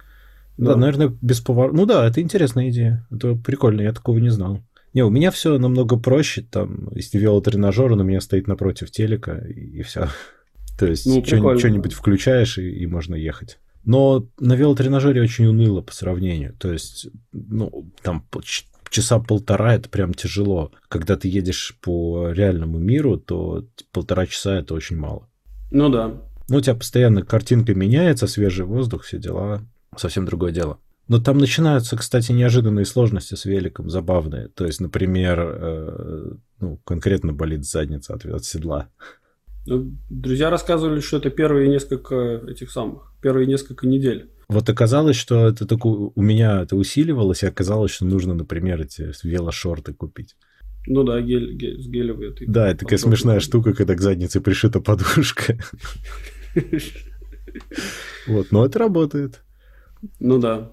[0.58, 1.76] Да, да наверное, без поворота.
[1.76, 3.06] Ну да, это интересная идея.
[3.12, 4.62] Это прикольно, я такого не знал.
[4.94, 6.42] Не, у меня все намного проще.
[6.42, 10.08] Там, если велотренажер, он у меня стоит напротив телека, и, и все.
[10.80, 13.60] То есть ну, что-нибудь включаешь, и, и можно ехать.
[13.84, 16.54] Но на велотренажере очень уныло по сравнению.
[16.60, 18.26] То есть, ну, там
[18.90, 20.72] часа полтора это прям тяжело.
[20.90, 25.30] Когда ты едешь по реальному миру, то полтора часа это очень мало.
[25.72, 26.22] Ну да.
[26.50, 29.62] Ну, у тебя постоянно картинка меняется, свежий воздух, все дела.
[29.96, 30.80] Совсем другое дело.
[31.08, 34.50] Но там начинаются, кстати, неожиданные сложности с великом, забавные.
[34.50, 38.90] То есть, например, э, ну, конкретно болит задница от, от седла.
[39.66, 44.32] Друзья рассказывали, что это первые несколько этих самых, первые несколько недель.
[44.50, 49.12] Вот оказалось, что это только у меня это усиливалось, и оказалось, что нужно, например, эти
[49.24, 50.38] велошорты купить.
[50.88, 51.88] Ну да, гель, гель, с.
[51.88, 55.58] Этой да, это такая смешная штука, когда к заднице пришита подушка.
[58.28, 59.42] Вот, но это работает.
[60.20, 60.72] Ну да.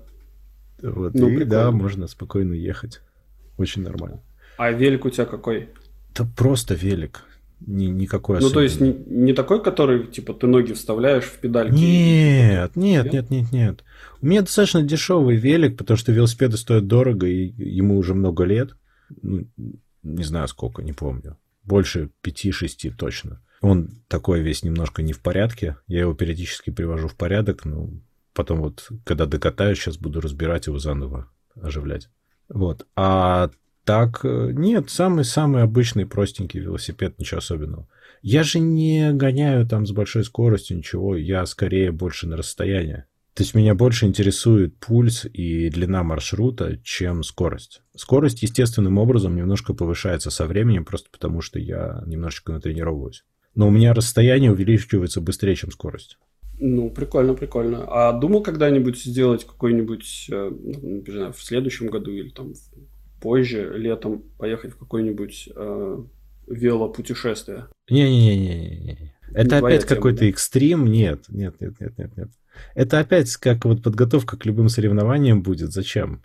[0.83, 1.47] Вот, ну, и прикольно.
[1.47, 3.01] да, можно спокойно ехать.
[3.57, 4.21] Очень нормально.
[4.57, 5.71] А велик у тебя какой?
[6.13, 7.25] Это просто велик.
[7.67, 11.75] Ни, никакой Ну, то есть не, не такой, который, типа, ты ноги вставляешь в педальки?
[11.75, 13.85] Нет, нет, нет, нет, нет.
[14.21, 18.77] У меня достаточно дешевый велик, потому что велосипеды стоят дорого, и ему уже много лет.
[19.23, 19.47] Ну,
[20.03, 21.39] не знаю сколько, не помню.
[21.63, 23.43] Больше пяти-шести точно.
[23.63, 25.77] Он такой весь немножко не в порядке.
[25.87, 27.89] Я его периодически привожу в порядок, но
[28.35, 31.31] потом вот, когда докатаю, сейчас буду разбирать его заново,
[31.61, 32.09] оживлять.
[32.49, 32.87] Вот.
[32.97, 33.51] А
[33.85, 37.89] так, э, нет, самый-самый обычный простенький велосипед, ничего особенного.
[38.23, 43.07] Я же не гоняю там с большой скоростью, ничего, я скорее больше на расстояние.
[43.35, 47.83] То есть меня больше интересует пульс и длина маршрута, чем скорость.
[47.97, 53.25] Скорость естественным образом немножко повышается со временем, просто потому что я немножечко натренировываюсь.
[53.57, 56.17] Но у меня расстояние увеличивается быстрее, чем скорость.
[56.59, 57.85] Ну, прикольно, прикольно.
[57.89, 62.55] А думал когда-нибудь сделать какой-нибудь, э, ну, не знаю, в следующем году или там
[63.21, 65.99] позже, летом, поехать в какое-нибудь э,
[66.47, 67.67] велопутешествие?
[67.91, 69.15] Не-не-не-не-не.
[69.33, 70.87] Это Не опять какой-то экстрим?
[70.87, 72.29] Нет, нет, нет, нет, нет, нет.
[72.75, 75.73] Это опять как вот подготовка к любым соревнованиям будет.
[75.73, 76.23] Зачем?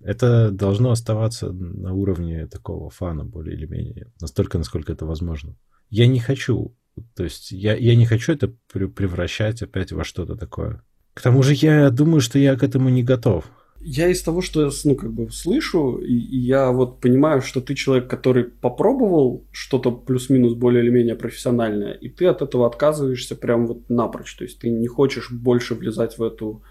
[0.00, 4.06] Это должно оставаться на уровне такого фана более или менее.
[4.20, 5.54] Настолько, насколько это возможно.
[5.90, 6.74] Я не хочу.
[7.14, 10.82] То есть я, я не хочу это превращать опять во что-то такое.
[11.14, 14.62] К тому же я думаю, что я к этому не готов я из того, что
[14.62, 19.44] я ну, как бы слышу, и, и я вот понимаю, что ты человек, который попробовал
[19.52, 24.34] что-то плюс-минус более или менее профессиональное, и ты от этого отказываешься прям вот напрочь.
[24.34, 26.62] То есть ты не хочешь больше влезать в эту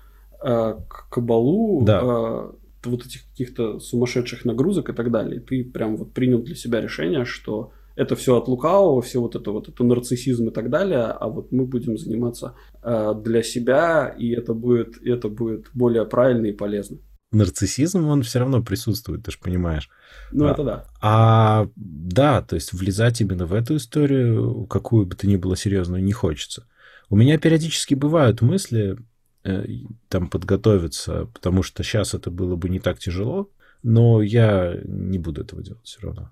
[0.43, 0.75] э,
[1.09, 2.01] кабалу, да.
[2.03, 2.51] э,
[2.89, 5.37] вот этих каких-то сумасшедших нагрузок и так далее.
[5.37, 9.35] И ты прям вот принял для себя решение, что это все от лукавого, все вот
[9.35, 14.15] это вот это нарциссизм и так далее, а вот мы будем заниматься э, для себя,
[14.17, 16.99] и это будет, это будет более правильно и полезно.
[17.31, 19.89] Нарциссизм, он все равно присутствует, ты же понимаешь.
[20.31, 20.85] Ну, а, это да.
[21.01, 26.03] А да, то есть влезать именно в эту историю, какую бы то ни было серьезную,
[26.03, 26.67] не хочется.
[27.09, 28.97] У меня периодически бывают мысли
[29.43, 29.65] э,
[30.07, 33.49] там подготовиться, потому что сейчас это было бы не так тяжело,
[33.81, 36.31] но я не буду этого делать все равно.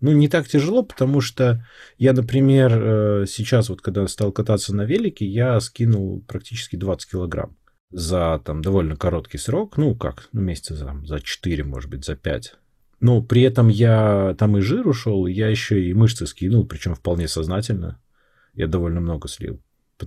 [0.00, 1.64] Ну, не так тяжело, потому что
[1.98, 7.56] я, например, э, сейчас вот, когда стал кататься на велике, я скинул практически 20 килограмм
[7.90, 12.16] за там довольно короткий срок, ну как, ну месяца за, за 4, может быть, за
[12.16, 12.56] 5.
[13.00, 17.28] Но при этом я там и жир ушел, я еще и мышцы скинул, причем вполне
[17.28, 18.00] сознательно.
[18.54, 19.60] Я довольно много слил.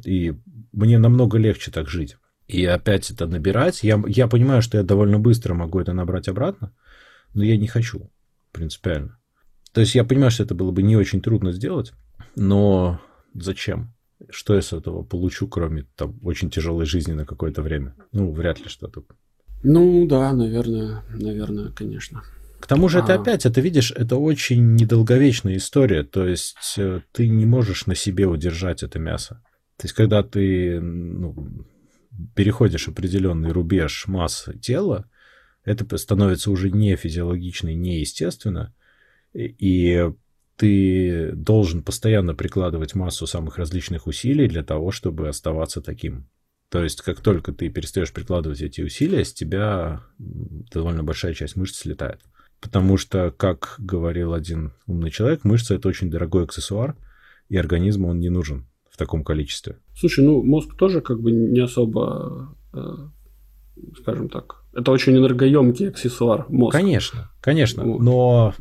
[0.03, 0.33] И
[0.71, 2.17] мне намного легче так жить.
[2.47, 3.83] И опять это набирать.
[3.83, 6.73] Я, я понимаю, что я довольно быстро могу это набрать обратно,
[7.33, 8.09] но я не хочу
[8.51, 9.19] принципиально.
[9.73, 11.93] То есть я понимаю, что это было бы не очень трудно сделать,
[12.35, 12.99] но
[13.33, 13.93] зачем?
[14.29, 17.95] Что я с этого получу, кроме там очень тяжелой жизни на какое-то время?
[18.11, 19.03] Ну, вряд ли что-то.
[19.63, 22.23] Ну да, наверное, наверное, конечно.
[22.59, 23.03] К тому же а...
[23.03, 26.03] это опять, это видишь, это очень недолговечная история.
[26.03, 29.43] То есть э, ты не можешь на себе удержать это мясо.
[29.77, 31.65] То есть когда ты ну,
[32.35, 35.09] переходишь определенный рубеж массы тела,
[35.63, 38.73] это становится уже не физиологично и неестественно,
[39.33, 40.09] и
[40.57, 46.27] ты должен постоянно прикладывать массу самых различных усилий для того, чтобы оставаться таким.
[46.69, 51.77] То есть, как только ты перестаешь прикладывать эти усилия, с тебя довольно большая часть мышц
[51.77, 52.21] слетает.
[52.59, 56.95] Потому что, как говорил один умный человек, мышца это очень дорогой аксессуар,
[57.49, 59.77] и организму он не нужен в таком количестве.
[59.95, 62.79] Слушай, ну мозг тоже как бы не особо, э,
[64.01, 66.75] скажем так, это очень энергоемкий аксессуар мозг.
[66.75, 68.01] Конечно, конечно, вот.
[68.01, 68.53] но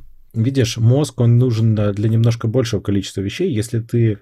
[0.43, 3.53] видишь, мозг, он нужен для немножко большего количества вещей.
[3.53, 4.19] Если ты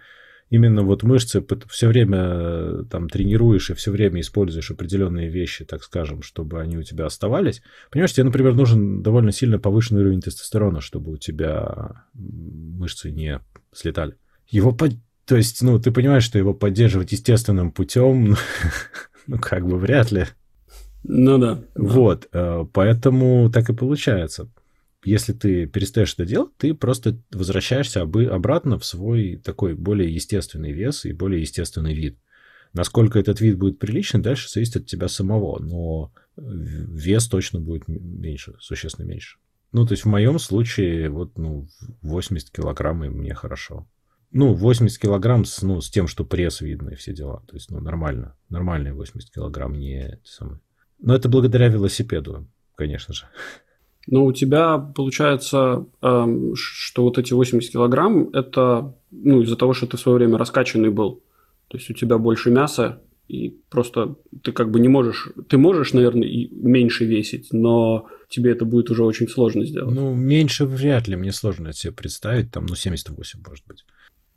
[0.50, 5.82] именно вот мышцы все время э, там тренируешь и все время используешь определенные вещи, так
[5.82, 7.62] скажем, чтобы они у тебя оставались.
[7.90, 13.40] Понимаешь, тебе, например, нужен довольно сильно повышенный уровень тестостерона, чтобы у тебя мышцы не
[13.72, 14.14] слетали.
[14.48, 14.92] Его под...
[15.24, 18.36] То есть, ну, ты понимаешь, что его поддерживать естественным путем,
[19.26, 20.26] ну, как бы вряд ли.
[21.02, 21.60] Ну да.
[21.74, 24.50] Вот, э, поэтому так и получается
[25.04, 31.04] если ты перестаешь это делать, ты просто возвращаешься обратно в свой такой более естественный вес
[31.04, 32.18] и более естественный вид.
[32.72, 38.54] Насколько этот вид будет приличный, дальше зависит от тебя самого, но вес точно будет меньше,
[38.58, 39.38] существенно меньше.
[39.72, 41.68] Ну, то есть в моем случае вот, ну,
[42.02, 43.88] 80 килограмм и мне хорошо.
[44.30, 47.44] Ну, 80 килограмм с, ну, с тем, что пресс видно и все дела.
[47.46, 48.36] То есть, ну, нормально.
[48.48, 50.60] Нормальные 80 килограмм, не самое.
[50.98, 53.26] Но это благодаря велосипеду, конечно же.
[54.06, 59.86] Но у тебя получается, эм, что вот эти 80 килограмм, это ну, из-за того, что
[59.86, 61.22] ты в свое время раскачанный был.
[61.68, 65.30] То есть у тебя больше мяса, и просто ты как бы не можешь...
[65.48, 69.94] Ты можешь, наверное, и меньше весить, но тебе это будет уже очень сложно сделать.
[69.94, 73.84] Ну, меньше вряд ли, мне сложно себе представить, там, ну, 78, может быть.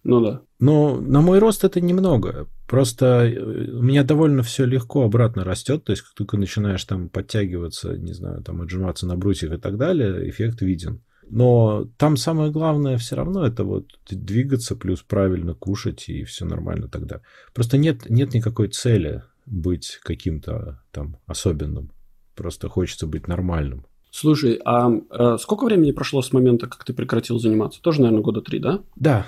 [0.07, 0.41] Ну да.
[0.59, 2.47] Но на мой рост это немного.
[2.65, 5.83] Просто э, у меня довольно все легко обратно растет.
[5.83, 9.77] То есть, как только начинаешь там подтягиваться, не знаю, там отжиматься на брусьях и так
[9.77, 11.01] далее, эффект виден.
[11.29, 16.87] Но там самое главное все равно это вот двигаться плюс правильно кушать и все нормально
[16.87, 17.19] тогда.
[17.53, 21.91] Просто нет, нет никакой цели быть каким-то там особенным.
[22.33, 23.85] Просто хочется быть нормальным.
[24.09, 27.81] Слушай, а, а сколько времени прошло с момента, как ты прекратил заниматься?
[27.81, 28.79] Тоже, наверное, года три, да?
[28.95, 29.25] Да.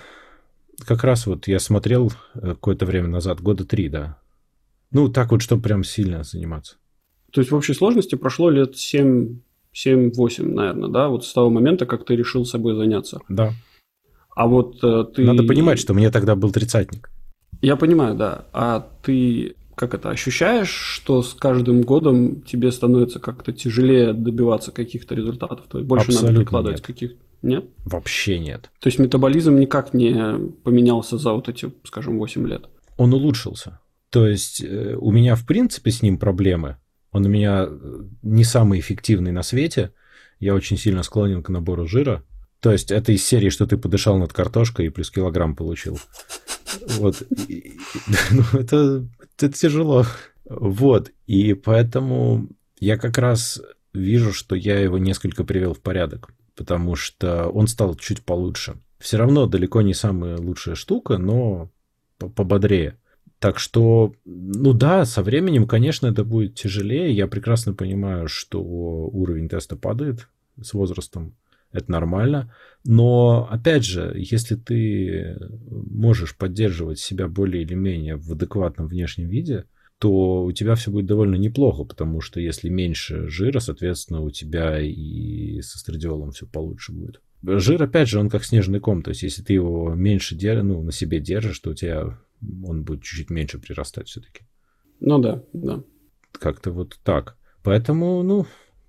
[0.86, 4.18] Как раз вот я смотрел э, какое-то время назад, года три, да.
[4.92, 6.76] Ну, так вот, чтобы прям сильно заниматься.
[7.32, 9.40] То есть в общей сложности прошло лет 7,
[9.74, 11.10] 7-8, наверное, да?
[11.10, 13.20] Вот с того момента, как ты решил собой заняться.
[13.30, 13.54] Да.
[14.36, 15.24] А вот э, ты...
[15.26, 17.12] Надо понимать, что мне тогда был тридцатник.
[17.62, 18.46] Я понимаю, да.
[18.54, 25.16] А ты как это, ощущаешь, что с каждым годом тебе становится как-то тяжелее добиваться каких-то
[25.16, 25.68] результатов?
[25.70, 27.16] То есть больше Абсолютно надо прикладывать нет.
[27.42, 27.66] Нет?
[27.86, 28.70] Вообще нет.
[28.80, 30.14] То есть метаболизм никак не
[30.64, 32.70] поменялся за вот эти, скажем, 8 лет?
[32.98, 33.80] Он улучшился.
[34.10, 36.78] То есть э, у меня, в принципе, с ним проблемы.
[37.12, 39.94] Он у меня э, не самый эффективный на свете.
[40.40, 42.24] Я очень сильно склонен к набору жира.
[42.60, 46.00] То есть это из серии, что ты подышал над картошкой и плюс килограмм получил.
[46.98, 47.24] Вот.
[48.32, 50.06] Ну, это, это тяжело.
[50.46, 51.12] Вот.
[51.26, 52.48] И поэтому
[52.80, 53.62] я как раз
[53.94, 56.30] вижу, что я его несколько привел в порядок,
[56.60, 58.76] потому что он стал чуть получше.
[59.00, 61.72] Все равно далеко не самая лучшая штука, но
[62.18, 62.98] пободрее.
[63.40, 67.14] Так что, ну да, со временем, конечно, это будет тяжелее.
[67.14, 70.28] Я прекрасно понимаю, что уровень теста падает
[70.62, 71.34] с возрастом
[71.72, 72.54] это нормально.
[72.84, 75.38] Но, опять же, если ты
[75.70, 79.64] можешь поддерживать себя более или менее в адекватном внешнем виде,
[80.00, 84.80] то у тебя все будет довольно неплохо, потому что если меньше жира, соответственно, у тебя
[84.80, 87.22] и с эстрадиолом все получше будет.
[87.44, 90.64] Жир, опять же, он как снежный ком, то есть если ты его меньше дер...
[90.64, 94.42] ну, на себе держишь, то у тебя он будет чуть-чуть меньше прирастать все-таки.
[95.02, 95.84] Ну да, да.
[96.32, 97.38] Как-то вот так.
[97.64, 98.46] Поэтому, ну,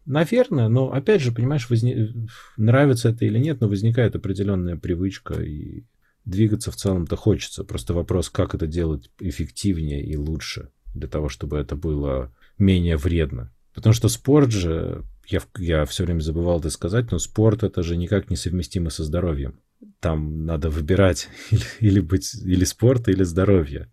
[0.07, 2.13] Наверное, но опять же, понимаешь, возне...
[2.57, 5.85] нравится это или нет, но возникает определенная привычка, и
[6.25, 7.63] двигаться в целом-то хочется.
[7.63, 13.53] Просто вопрос, как это делать эффективнее и лучше, для того, чтобы это было менее вредно.
[13.75, 17.97] Потому что спорт же, я, я все время забывал это сказать, но спорт это же
[17.97, 19.61] никак не совместимо со здоровьем.
[20.01, 23.91] Там надо выбирать или, или быть или спорт, или здоровье.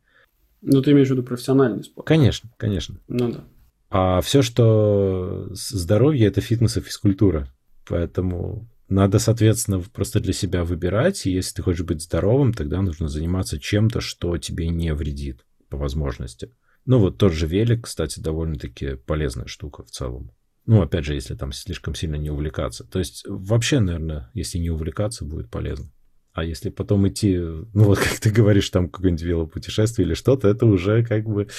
[0.61, 2.07] Ну, ты имеешь в виду профессиональный спорт?
[2.07, 2.99] Конечно, конечно.
[3.07, 3.43] Ну да.
[3.89, 7.47] А все, что здоровье, это фитнес и физкультура.
[7.87, 11.25] Поэтому надо, соответственно, просто для себя выбирать.
[11.25, 15.77] И если ты хочешь быть здоровым, тогда нужно заниматься чем-то, что тебе не вредит по
[15.77, 16.51] возможности.
[16.87, 20.31] Ну, вот тот же велик, кстати, довольно-таки полезная штука в целом.
[20.65, 22.85] Ну, опять же, если там слишком сильно не увлекаться.
[22.85, 25.91] То есть, вообще, наверное, если не увлекаться, будет полезно.
[26.31, 30.65] А если потом идти, ну, вот как ты говоришь, там какое-нибудь велопутешествие или что-то, это
[30.65, 31.49] уже как бы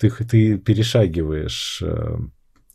[0.00, 2.16] ты, ты перешагиваешь э,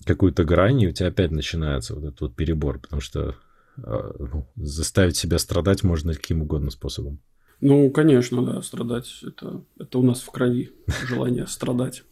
[0.05, 3.35] какую-то грань, и у тебя опять начинается вот этот вот перебор, потому что
[3.77, 7.19] э, ну, заставить себя страдать можно каким угодно способом.
[7.61, 10.71] Ну, конечно, да, страдать это, это у нас в крови,
[11.07, 12.03] желание страдать.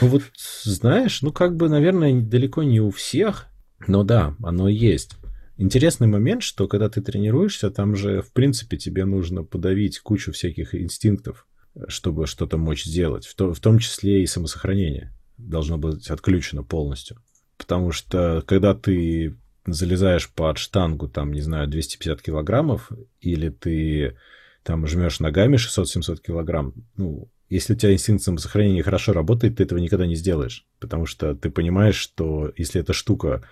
[0.00, 0.22] Ну вот,
[0.64, 3.46] знаешь, ну как бы, наверное, далеко не у всех,
[3.86, 5.16] но да, оно есть.
[5.56, 10.74] Интересный момент, что когда ты тренируешься, там же, в принципе, тебе нужно подавить кучу всяких
[10.74, 11.46] инстинктов
[11.88, 13.26] чтобы что-то мочь сделать.
[13.26, 17.18] В, то, в том числе и самосохранение должно быть отключено полностью.
[17.56, 24.16] Потому что когда ты залезаешь под штангу, там, не знаю, 250 килограммов, или ты
[24.62, 29.78] там жмешь ногами 600-700 килограмм, ну, если у тебя инстинкт самосохранения хорошо работает, ты этого
[29.78, 30.66] никогда не сделаешь.
[30.78, 33.42] Потому что ты понимаешь, что если эта штука,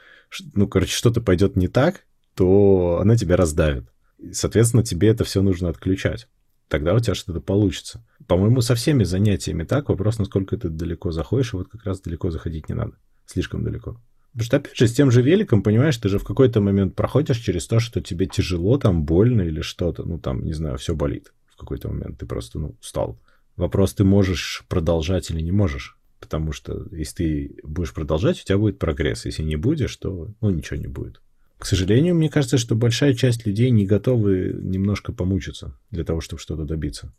[0.54, 2.04] ну, короче, что-то пойдет не так,
[2.34, 3.88] то она тебя раздавит.
[4.32, 6.28] соответственно, тебе это все нужно отключать
[6.68, 8.04] тогда у тебя что-то получится.
[8.26, 9.88] По-моему, со всеми занятиями так.
[9.88, 12.92] Вопрос, насколько ты далеко заходишь, и вот как раз далеко заходить не надо.
[13.26, 14.00] Слишком далеко.
[14.38, 17.38] Потому что, опять же, с тем же великом, понимаешь, ты же в какой-то момент проходишь
[17.38, 20.04] через то, что тебе тяжело, там, больно или что-то.
[20.04, 22.18] Ну, там, не знаю, все болит в какой-то момент.
[22.18, 23.18] Ты просто, ну, устал.
[23.56, 25.98] Вопрос, ты можешь продолжать или не можешь.
[26.20, 29.24] Потому что если ты будешь продолжать, у тебя будет прогресс.
[29.24, 31.20] Если не будешь, то, ну, ничего не будет.
[31.58, 36.40] К сожалению, мне кажется, что большая часть людей не готовы немножко помучиться для того, чтобы
[36.40, 37.12] что-то добиться.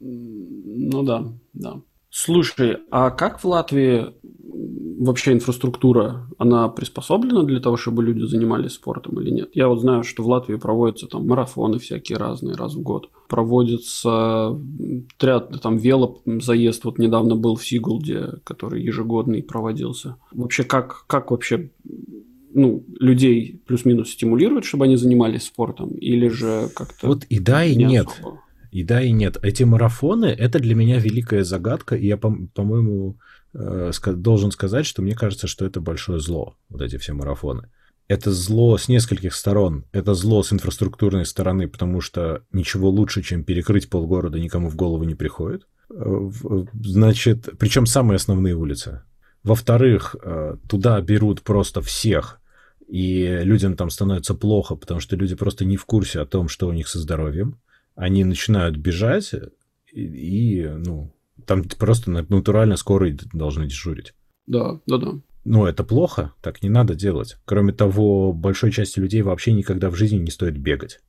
[0.00, 1.82] Ну да, да.
[2.08, 4.14] Слушай, а как в Латвии
[4.98, 9.50] вообще инфраструктура, она приспособлена для того, чтобы люди занимались спортом или нет?
[9.54, 13.10] Я вот знаю, что в Латвии проводятся там марафоны всякие разные раз в год.
[13.28, 14.58] Проводится
[15.20, 20.16] ряд, там велозаезд вот недавно был в Сигулде, который ежегодный проводился.
[20.32, 21.70] Вообще как, как вообще
[22.54, 27.08] ну, людей плюс-минус стимулирует, чтобы они занимались спортом, или же как-то...
[27.08, 28.06] Вот и да, и не нет.
[28.06, 28.40] Особо?
[28.74, 29.38] И да, и нет.
[29.42, 33.14] Эти марафоны– это для меня великая загадка, и я, по-моему, э,
[33.54, 37.70] должен сказать, что мне кажется, что это большое зло, вот эти все марафоны.
[38.08, 39.84] это зло с нескольких сторон.
[39.92, 45.04] Это зло с инфраструктурной стороны, потому что ничего лучше, чем перекрыть полгорода, никому в голову
[45.04, 45.66] не приходит.
[45.90, 46.30] Э,
[46.74, 49.02] значит, причем самые основные улицы.
[49.42, 52.40] Во-вторых, э, туда берут просто всех,
[52.86, 56.68] и людям там становится плохо, потому что люди просто не в курсе о том, что
[56.68, 57.60] у них со здоровьем.
[57.94, 59.32] Они начинают бежать,
[59.92, 61.14] и, и ну,
[61.46, 64.14] там просто натурально скорые должны дежурить.
[64.46, 65.12] Да, да, да.
[65.44, 67.36] Ну, это плохо, так не надо делать.
[67.44, 71.00] Кроме того, большой части людей вообще никогда в жизни не стоит бегать.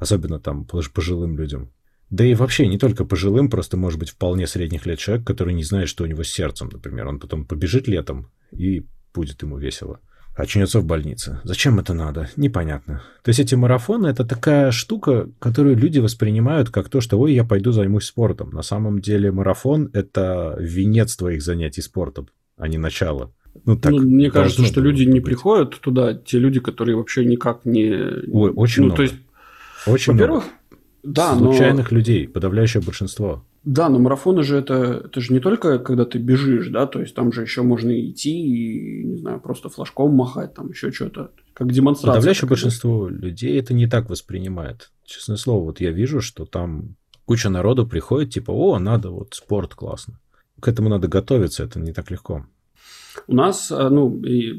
[0.00, 1.70] Особенно там пожилым людям.
[2.08, 5.64] Да и вообще не только пожилым, просто может быть вполне средних лет человек, который не
[5.64, 7.06] знает, что у него с сердцем, например.
[7.06, 10.00] Он потом побежит летом, и будет ему весело.
[10.34, 11.40] Очнется в больнице.
[11.44, 12.30] Зачем это надо?
[12.36, 13.02] Непонятно.
[13.22, 17.44] То есть эти марафоны это такая штука, которую люди воспринимают как то, что ой, я
[17.44, 18.50] пойду займусь спортом.
[18.50, 23.32] На самом деле марафон это венец твоих занятий спортом, а не начало.
[23.66, 25.14] Ну, так ну, мне кажется, что люди быть.
[25.14, 27.90] не приходят туда, те люди, которые вообще никак не...
[28.32, 28.96] Ой, очень ну, много.
[28.96, 29.14] То есть,
[29.86, 30.56] очень во-первых, много.
[31.02, 31.98] Да, случайных но...
[31.98, 33.44] людей, подавляющее большинство.
[33.64, 37.14] Да, но марафоны же это, это же не только когда ты бежишь, да, то есть
[37.14, 41.70] там же еще можно идти и, не знаю, просто флажком махать, там еще что-то, как
[41.70, 42.14] демонстрация.
[42.14, 44.90] Подавляющее большинство людей это не так воспринимает.
[45.04, 49.74] Честное слово, вот я вижу, что там куча народу приходит, типа, о, надо, вот спорт
[49.74, 50.18] классно.
[50.60, 52.44] К этому надо готовиться, это не так легко.
[53.28, 54.52] У нас, э, ну, и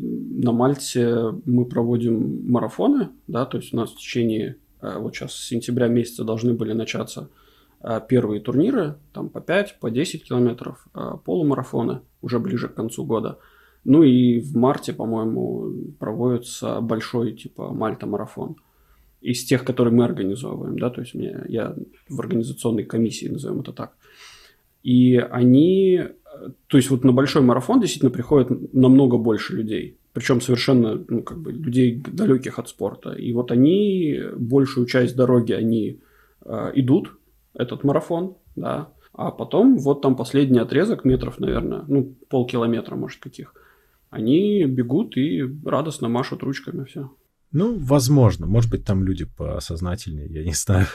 [0.43, 5.33] на Мальте мы проводим марафоны, да, то есть у нас в течение, э, вот сейчас
[5.33, 7.29] с сентября месяца должны были начаться
[8.07, 10.87] первые турниры, там по 5, по 10 километров,
[11.25, 13.39] полумарафоны уже ближе к концу года.
[13.83, 18.55] Ну и в марте, по-моему, проводится большой типа Мальта-марафон
[19.19, 21.75] из тех, которые мы организовываем, да, то есть мне, я
[22.09, 23.93] в организационной комиссии, назовем это так.
[24.83, 26.01] И они
[26.67, 29.97] то есть вот на большой марафон действительно приходит намного больше людей.
[30.13, 33.13] Причем совершенно, ну, как бы, людей далеких от спорта.
[33.13, 35.99] И вот они, большую часть дороги, они
[36.45, 37.17] э, идут,
[37.53, 38.89] этот марафон, да.
[39.13, 43.53] А потом, вот там последний отрезок, метров, наверное, ну, полкилометра, может, каких.
[44.09, 47.11] Они бегут и радостно машут ручками, все.
[47.51, 48.47] Ну, возможно.
[48.47, 50.87] Может быть, там люди посознательнее, я не знаю.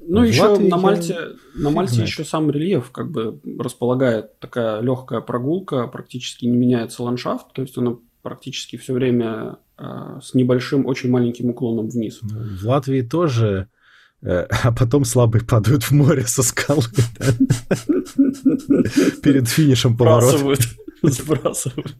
[0.00, 1.18] Ну, в еще на Мальте,
[1.54, 7.52] на Мальте еще сам рельеф как бы располагает такая легкая прогулка, практически не меняется ландшафт,
[7.52, 12.20] то есть она практически все время э, с небольшим, очень маленьким уклоном вниз.
[12.22, 13.68] Ну, в Латвии тоже,
[14.24, 16.82] а потом слабые падают в море со скалы
[19.22, 20.56] перед финишем поворота.
[21.02, 21.94] Сбрасывают.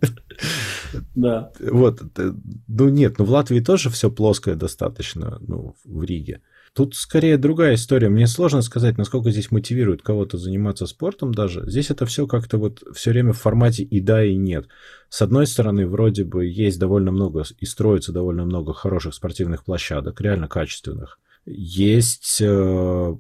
[1.14, 1.53] Да.
[1.61, 2.01] Вот.
[2.16, 2.33] Э,
[2.68, 6.41] ну нет, ну в Латвии тоже все плоское достаточно, ну, в Риге.
[6.75, 8.09] Тут скорее другая история.
[8.09, 11.68] Мне сложно сказать, насколько здесь мотивирует кого-то заниматься спортом даже.
[11.70, 14.66] Здесь это все как-то вот все время в формате и да, и нет.
[15.09, 20.20] С одной стороны, вроде бы есть довольно много и строится довольно много хороших спортивных площадок,
[20.20, 21.20] реально качественных.
[21.47, 23.14] Есть э,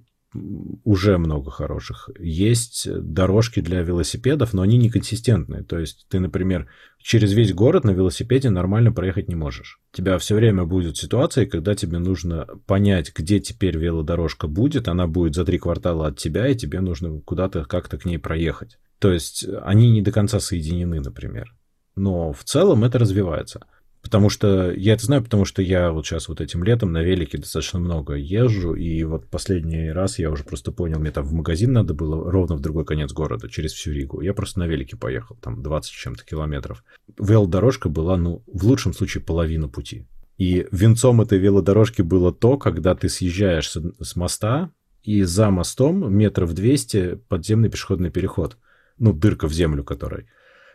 [0.84, 2.10] уже много хороших.
[2.18, 5.62] Есть дорожки для велосипедов, но они неконсистентные.
[5.62, 6.68] То есть ты, например,
[6.98, 9.80] через весь город на велосипеде нормально проехать не можешь.
[9.92, 15.06] У тебя все время будет ситуация, когда тебе нужно понять, где теперь велодорожка будет, она
[15.06, 18.78] будет за три квартала от тебя, и тебе нужно куда-то как-то к ней проехать.
[18.98, 21.54] То есть они не до конца соединены, например.
[21.96, 23.60] Но в целом это развивается.
[24.04, 27.38] Потому что я это знаю, потому что я вот сейчас вот этим летом на велике
[27.38, 31.72] достаточно много езжу, и вот последний раз я уже просто понял, мне там в магазин
[31.72, 34.20] надо было ровно в другой конец города, через всю Ригу.
[34.20, 36.84] Я просто на велике поехал, там 20 чем-то километров.
[37.18, 40.06] Велодорожка была, ну, в лучшем случае половину пути.
[40.36, 44.70] И венцом этой велодорожки было то, когда ты съезжаешь с, с моста,
[45.02, 48.58] и за мостом метров 200 подземный пешеходный переход.
[48.98, 50.26] Ну, дырка в землю которой.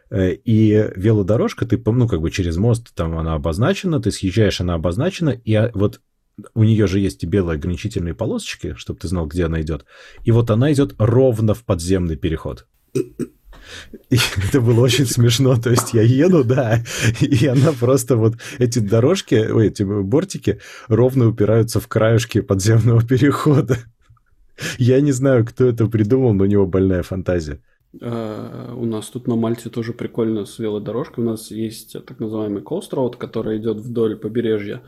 [0.09, 4.73] Э, и велодорожка, ты, ну, как бы через мост, там она обозначена, ты съезжаешь, она
[4.73, 6.01] обозначена, и а, вот
[6.53, 9.85] у нее же есть и белые ограничительные полосочки, чтобы ты знал, где она идет.
[10.23, 12.65] И вот она идет ровно в подземный переход.
[12.93, 15.55] И это было очень смешно.
[15.57, 16.83] То есть я еду, да,
[17.19, 23.77] и она просто вот эти дорожки, ой, эти бортики ровно упираются в краюшки подземного перехода.
[24.77, 27.61] Я не знаю, кто это придумал, но у него больная фантазия.
[27.99, 31.23] Э, у нас тут на Мальте тоже прикольно с велодорожкой.
[31.23, 34.81] У нас есть так называемый Coast Road, который идет вдоль побережья.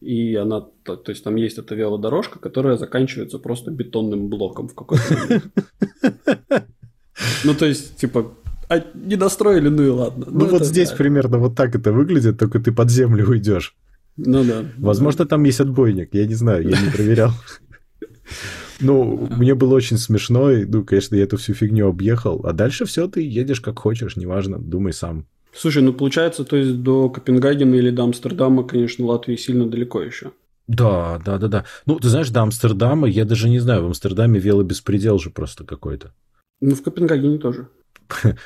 [0.00, 4.74] И она, то, то есть там есть эта велодорожка, которая заканчивается просто бетонным блоком в
[4.74, 5.42] какой-то.
[7.44, 8.32] Ну, то есть, типа,
[8.68, 10.26] а не достроили, ну и ладно.
[10.28, 13.74] Ну, ну вот здесь примерно вот так это выглядит, только ты под землю уйдешь.
[14.16, 14.64] Ну да.
[14.76, 17.30] Возможно, там есть отбойник, я не знаю, я не проверял.
[18.80, 22.84] Ну, мне было очень смешно, и, ну, конечно, я эту всю фигню объехал, а дальше
[22.84, 25.26] все, ты едешь как хочешь, неважно, думай сам.
[25.52, 30.32] Слушай, ну получается, то есть до Копенгагена или до Амстердама, конечно, Латвии сильно далеко еще.
[30.68, 31.64] Да, да, да, да.
[31.86, 36.12] Ну, ты знаешь, до Амстердама, я даже не знаю, в Амстердаме велобеспредел же просто какой-то.
[36.60, 37.68] Ну, в Копенгагене тоже.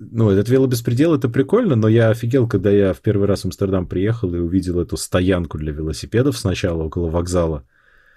[0.00, 3.86] Ну, этот велобеспредел, это прикольно, но я офигел, когда я в первый раз в Амстердам
[3.86, 7.64] приехал и увидел эту стоянку для велосипедов сначала около вокзала.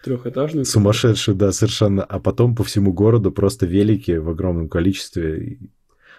[0.08, 0.66] Трехэтажный.
[0.66, 2.04] Сумасшедший, да, совершенно.
[2.04, 5.60] А потом по всему городу просто велики в огромном количестве.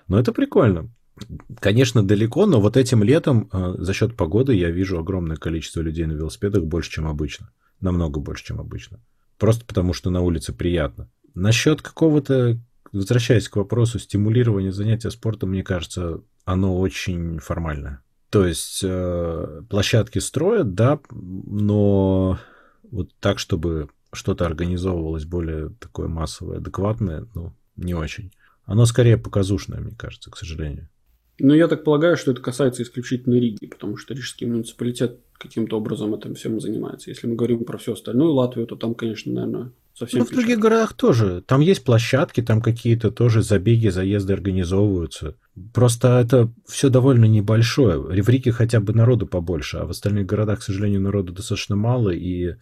[0.07, 0.91] Но это прикольно.
[1.61, 6.07] Конечно, далеко, но вот этим летом э, за счет погоды я вижу огромное количество людей
[6.07, 7.51] на велосипедах больше, чем обычно.
[7.81, 9.01] Намного больше, чем обычно.
[9.39, 11.09] Просто потому, что на улице приятно.
[11.35, 12.59] Насчет какого-то,
[12.93, 18.03] возвращаясь к вопросу стимулирования занятия спортом, мне кажется, оно очень формальное.
[18.31, 22.39] То есть э, площадки строят, да, но
[22.91, 28.33] вот так, чтобы что-то организовывалось более такое массовое, адекватное, ну, не очень.
[28.65, 30.89] Оно скорее показушное, мне кажется, к сожалению.
[31.41, 36.15] Ну, я так полагаю, что это касается исключительно Риги, потому что рижский муниципалитет каким-то образом
[36.15, 37.11] этим всем занимается.
[37.11, 40.21] Если мы говорим про всю остальную Латвию, то там, конечно, наверное, совсем...
[40.21, 41.43] Ну, в других городах тоже.
[41.47, 45.37] Там есть площадки, там какие-то тоже забеги, заезды организовываются.
[45.73, 48.01] Просто это все довольно небольшое.
[48.01, 52.11] В Риге хотя бы народу побольше, а в остальных городах, к сожалению, народу достаточно мало,
[52.11, 52.57] и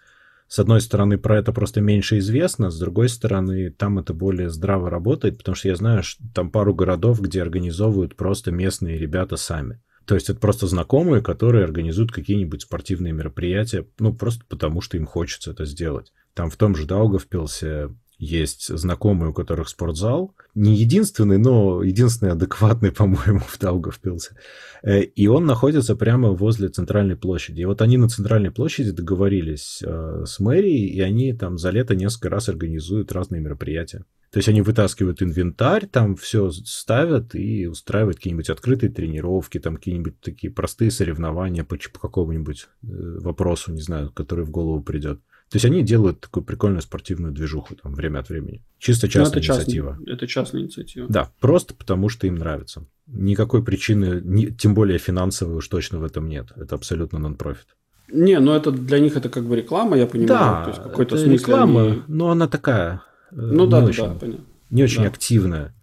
[0.48, 4.90] с одной стороны, про это просто меньше известно, с другой стороны, там это более здраво
[4.90, 9.80] работает, потому что я знаю, что там пару городов, где организовывают просто местные ребята сами.
[10.04, 15.04] То есть это просто знакомые, которые организуют какие-нибудь спортивные мероприятия, ну, просто потому что им
[15.04, 16.12] хочется это сделать.
[16.32, 20.34] Там в том же Даугавпилсе есть знакомые, у которых спортзал.
[20.54, 24.36] Не единственный, но единственный адекватный, по-моему, в Даугавпилсе.
[24.82, 27.60] Э, и он находится прямо возле центральной площади.
[27.60, 31.94] И вот они на центральной площади договорились э, с мэрией, и они там за лето
[31.94, 34.04] несколько раз организуют разные мероприятия.
[34.32, 40.20] То есть они вытаскивают инвентарь, там все ставят и устраивают какие-нибудь открытые тренировки, там какие-нибудь
[40.20, 42.86] такие простые соревнования по, по какому-нибудь э,
[43.20, 45.20] вопросу, не знаю, который в голову придет.
[45.50, 48.64] То есть они делают такую прикольную спортивную движуху там время от времени.
[48.78, 49.92] Чисто частная это инициатива.
[49.92, 51.06] Частный, это частная инициатива.
[51.08, 52.84] Да, просто потому что им нравится.
[53.06, 56.48] Никакой причины, ни, тем более финансовой уж точно в этом нет.
[56.56, 57.76] Это абсолютно нон-профит.
[58.12, 60.28] Не, ну это для них это как бы реклама, я понимаю.
[60.28, 62.02] Да, То есть какой-то это смысл реклама, они...
[62.08, 63.02] но она такая.
[63.30, 64.44] Э, ну да, очень, да, понятно.
[64.70, 65.08] Не очень да.
[65.08, 65.74] активная.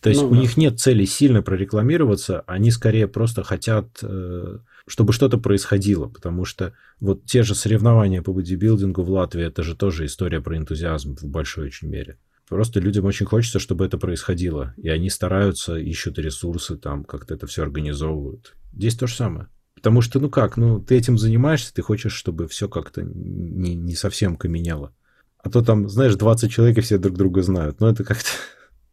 [0.00, 0.40] То есть ну, у да.
[0.40, 4.58] них нет цели сильно прорекламироваться, они скорее просто хотят э,
[4.90, 9.76] чтобы что-то происходило, потому что вот те же соревнования по бодибилдингу в Латвии, это же
[9.76, 12.18] тоже история про энтузиазм в большой очень мере.
[12.48, 17.46] Просто людям очень хочется, чтобы это происходило, и они стараются, ищут ресурсы, там как-то это
[17.46, 18.56] все организовывают.
[18.72, 19.46] Здесь то же самое.
[19.76, 23.94] Потому что, ну как, ну ты этим занимаешься, ты хочешь, чтобы все как-то не, не
[23.94, 24.92] совсем каменело.
[25.38, 27.78] А то там, знаешь, 20 человек и все друг друга знают.
[27.80, 28.28] Но это как-то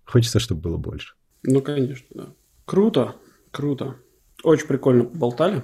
[0.08, 1.14] хочется, чтобы было больше.
[1.44, 2.34] Ну, конечно, да.
[2.66, 3.16] Круто,
[3.52, 3.98] круто.
[4.44, 5.64] Очень прикольно поболтали.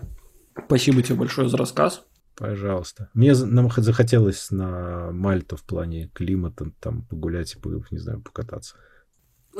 [0.65, 2.05] Спасибо тебе большое за рассказ.
[2.35, 3.09] Пожалуйста.
[3.13, 7.57] Мне нам захотелось на Мальту в плане климата там погулять и,
[7.91, 8.75] не знаю, покататься.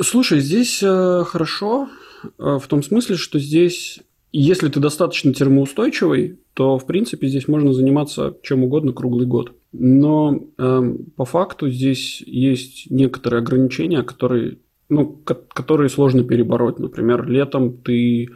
[0.02, 1.88] Слушай, здесь э, хорошо
[2.24, 4.00] э, в том смысле, что здесь,
[4.32, 9.54] если ты достаточно термоустойчивый, то, в принципе, здесь можно заниматься чем угодно круглый год.
[9.72, 14.58] Но э, по факту здесь есть некоторые ограничения, которые,
[14.90, 15.22] ну,
[15.54, 16.80] которые сложно перебороть.
[16.80, 18.30] Например, летом ты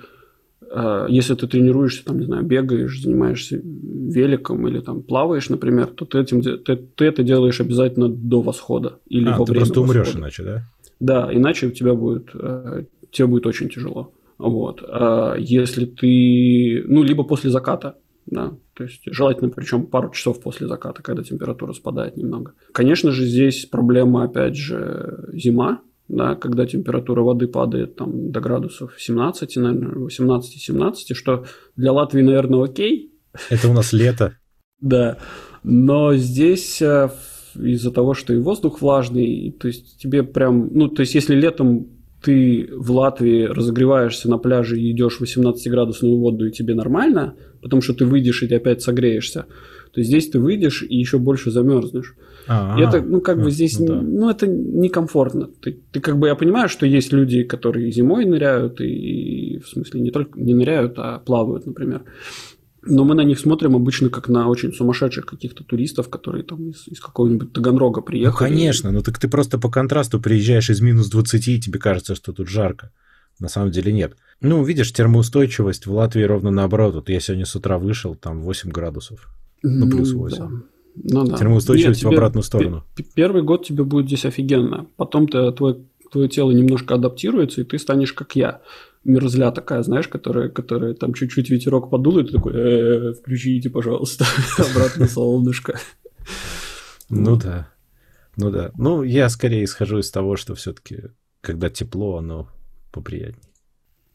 [0.70, 6.06] Э, если ты тренируешься, там, не знаю, бегаешь, занимаешься великом или там плаваешь, например, то
[6.06, 9.80] ты, этим, ты, ты это делаешь обязательно до восхода или а, во ты время просто
[9.80, 10.00] восхода.
[10.00, 10.64] умрешь иначе, да?
[11.00, 14.14] Да, иначе у тебя будет, э, тебе будет очень тяжело.
[14.38, 14.84] Вот.
[14.88, 17.96] А если ты, ну, либо после заката,
[18.26, 22.54] да, то есть желательно причем пару часов после заката, когда температура спадает немного.
[22.74, 28.96] Конечно же, здесь проблема, опять же, зима, да, когда температура воды падает там, до градусов
[28.98, 33.14] 17, наверное, 18-17, что для Латвии, наверное, окей.
[33.50, 34.38] Это у нас лето.
[34.80, 35.18] Да,
[35.64, 37.10] но здесь э,
[37.56, 41.88] из-за того, что и воздух влажный, то есть тебе прям, ну, то есть если летом
[42.22, 47.82] ты в Латвии разогреваешься на пляже и идешь в 18-градусную воду, и тебе нормально, потому
[47.82, 49.46] что ты выйдешь и ты опять согреешься,
[49.92, 52.16] то здесь ты выйдешь и еще больше замерзнешь.
[52.48, 52.80] А-а-а.
[52.80, 54.02] И это, ну, как бы здесь, ну, да.
[54.02, 55.50] ну это некомфортно.
[55.62, 59.68] Ты, ты как бы, я понимаю, что есть люди, которые зимой ныряют, и, и в
[59.68, 62.04] смысле не только не ныряют, а плавают, например.
[62.90, 66.88] Но мы на них смотрим обычно как на очень сумасшедших каких-то туристов, которые там из,
[66.88, 68.32] из какого-нибудь Таганрога приехали.
[68.32, 72.16] Ну, конечно, ну так ты просто по контрасту приезжаешь из минус 20, и тебе кажется,
[72.16, 72.92] что тут жарко.
[73.40, 74.16] На самом деле нет.
[74.42, 76.96] Ну, видишь, термоустойчивость в Латвии ровно наоборот.
[76.96, 79.28] Вот я сегодня с утра вышел, там 8 градусов.
[79.64, 80.38] Ну, плюс 8.
[80.38, 80.50] Да.
[81.04, 81.38] Ну, да.
[81.38, 82.84] Термоустойчивость Нет, в обратную сторону.
[83.16, 84.88] Первый год тебе будет здесь офигенно.
[84.96, 88.62] Потом ты, твой, твое тело немножко адаптируется, и ты станешь как я.
[89.04, 94.26] мерзля такая, знаешь, которая, которая там чуть-чуть ветерок подул, и ты такой, «Э, включите, пожалуйста,
[94.58, 95.80] обратно солнышко.
[97.10, 97.70] Ну да,
[98.36, 98.72] ну да.
[98.78, 101.04] Ну, я скорее исхожу из того, что все-таки,
[101.42, 102.50] когда тепло, оно
[102.92, 103.44] поприятнее.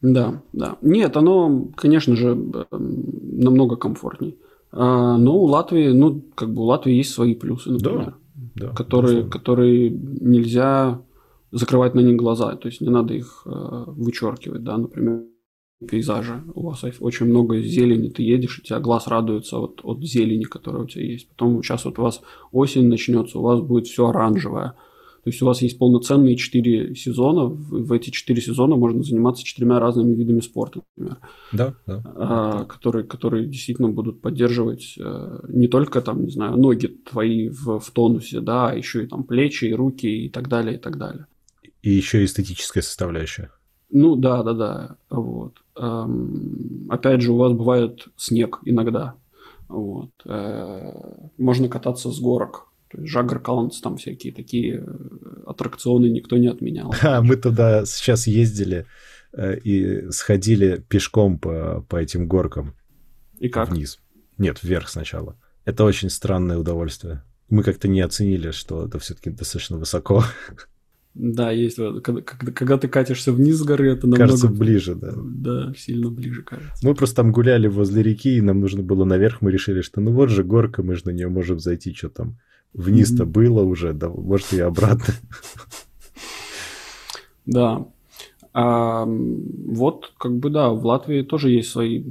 [0.01, 0.77] Да, да.
[0.81, 2.35] Нет, оно, конечно же,
[2.71, 4.37] намного комфортней.
[4.71, 8.15] А, но у Латвии, ну, как бы у Латвии есть свои плюсы, например,
[8.55, 11.01] да, да, которые, которые нельзя
[11.51, 13.49] закрывать на них глаза, то есть не надо их э,
[13.87, 15.25] вычеркивать, да, например,
[15.87, 16.41] пейзажи.
[16.55, 20.83] У вас очень много зелени, ты едешь, и тебя глаз радуется от, от зелени, которая
[20.83, 21.29] у тебя есть.
[21.29, 22.21] Потом сейчас вот у вас
[22.51, 24.73] осень начнется, у вас будет все оранжевое.
[25.23, 27.45] То есть у вас есть полноценные четыре сезона.
[27.45, 31.17] В эти четыре сезона можно заниматься четырьмя разными видами спорта, например.
[31.53, 32.03] Да, да.
[32.15, 37.79] А, которые, которые действительно будут поддерживать а, не только там, не знаю, ноги твои в,
[37.79, 40.97] в тонусе, да, а еще и там плечи, и руки, и так далее, и так
[40.97, 41.27] далее.
[41.81, 43.51] И еще эстетическая составляющая.
[43.89, 44.95] Ну да, да, да.
[45.09, 45.53] Вот.
[45.77, 49.15] Эм, опять же, у вас бывает снег иногда.
[49.69, 50.11] Вот.
[50.25, 52.72] Э, можно кататься с горок.
[52.93, 56.93] То есть Жаггер Каунс, там всякие такие э, аттракционы никто не отменял.
[57.01, 58.85] А, мы туда сейчас ездили
[59.33, 62.75] э, и сходили пешком по, по этим горкам.
[63.39, 63.69] И как?
[63.69, 63.99] Вниз.
[64.37, 65.35] Нет, вверх сначала.
[65.65, 67.23] Это очень странное удовольствие.
[67.49, 70.23] Мы как-то не оценили, что это все-таки достаточно высоко.
[71.15, 71.77] Да, есть.
[72.01, 74.23] Когда, когда ты катишься вниз с горы, это намного...
[74.23, 75.13] Кажется, ближе, да.
[75.15, 76.73] Да, сильно ближе, кажется.
[76.81, 79.39] Мы просто там гуляли возле реки, и нам нужно было наверх.
[79.41, 82.39] Мы решили, что ну вот же горка, мы же на нее можем зайти, что там
[82.73, 83.27] вниз-то mm-hmm.
[83.27, 85.13] было уже, да, может и обратно.
[87.45, 87.85] Да.
[88.53, 92.03] А, вот, как бы, да, в Латвии тоже есть свои...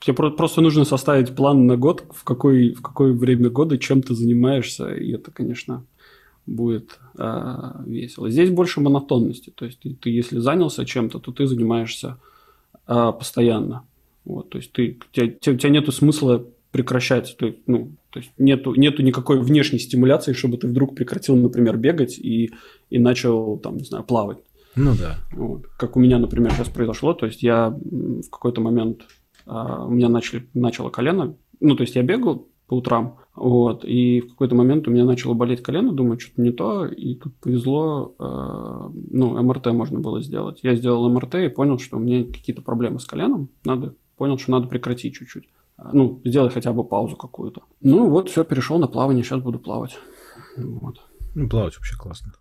[0.00, 4.14] Тебе просто нужно составить план на год, в, какой, в какое время года чем ты
[4.14, 5.84] занимаешься, и это, конечно,
[6.46, 8.28] будет э, весело.
[8.28, 12.18] Здесь больше монотонности, то есть ты, ты если занялся чем-то, то ты занимаешься
[12.88, 13.84] э, постоянно.
[14.24, 18.18] Вот, то есть ты, у, тебя, у тебя нет смысла прекращать, то есть, ну, то
[18.18, 22.50] есть нету, нету никакой внешней стимуляции, чтобы ты вдруг прекратил, например, бегать и,
[22.90, 24.38] и начал, там, не знаю, плавать.
[24.76, 25.16] Ну да.
[25.32, 25.66] Вот.
[25.78, 29.02] Как у меня, например, сейчас произошло, то есть я в какой-то момент,
[29.46, 34.20] а, у меня начали, начало колено, ну, то есть я бегал по утрам, вот, и
[34.20, 38.14] в какой-то момент у меня начало болеть колено, думаю, что-то не то, и тут повезло,
[38.18, 40.60] э, ну, МРТ можно было сделать.
[40.62, 44.50] Я сделал МРТ и понял, что у меня какие-то проблемы с коленом, надо, понял, что
[44.52, 45.48] надо прекратить чуть-чуть.
[45.92, 47.62] Ну, сделать хотя бы паузу какую-то.
[47.80, 49.98] Ну, вот, все, перешел на плавание, сейчас буду плавать.
[50.56, 51.00] Вот.
[51.34, 52.32] Ну, плавать вообще классно.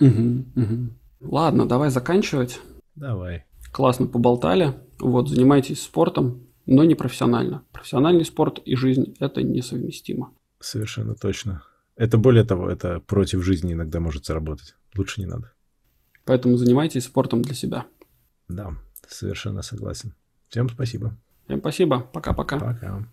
[0.00, 0.90] Угу, угу.
[1.20, 2.60] Ладно, давай заканчивать.
[2.94, 3.44] Давай.
[3.72, 4.74] Классно поболтали.
[5.00, 7.64] Вот, занимайтесь спортом, но не профессионально.
[7.72, 10.32] Профессиональный спорт и жизнь– это несовместимо.
[10.60, 11.62] Совершенно точно.
[11.96, 14.74] Это более того, это против жизни иногда может заработать.
[14.96, 15.52] Лучше не надо.
[16.24, 17.86] Поэтому занимайтесь спортом для себя.
[18.48, 18.76] Да,
[19.08, 20.14] совершенно согласен.
[20.48, 21.16] Всем спасибо.
[21.46, 22.00] Всем спасибо.
[22.12, 22.58] Пока-пока.
[22.58, 22.72] Пока.
[22.72, 22.80] -пока.
[22.80, 23.04] Пока.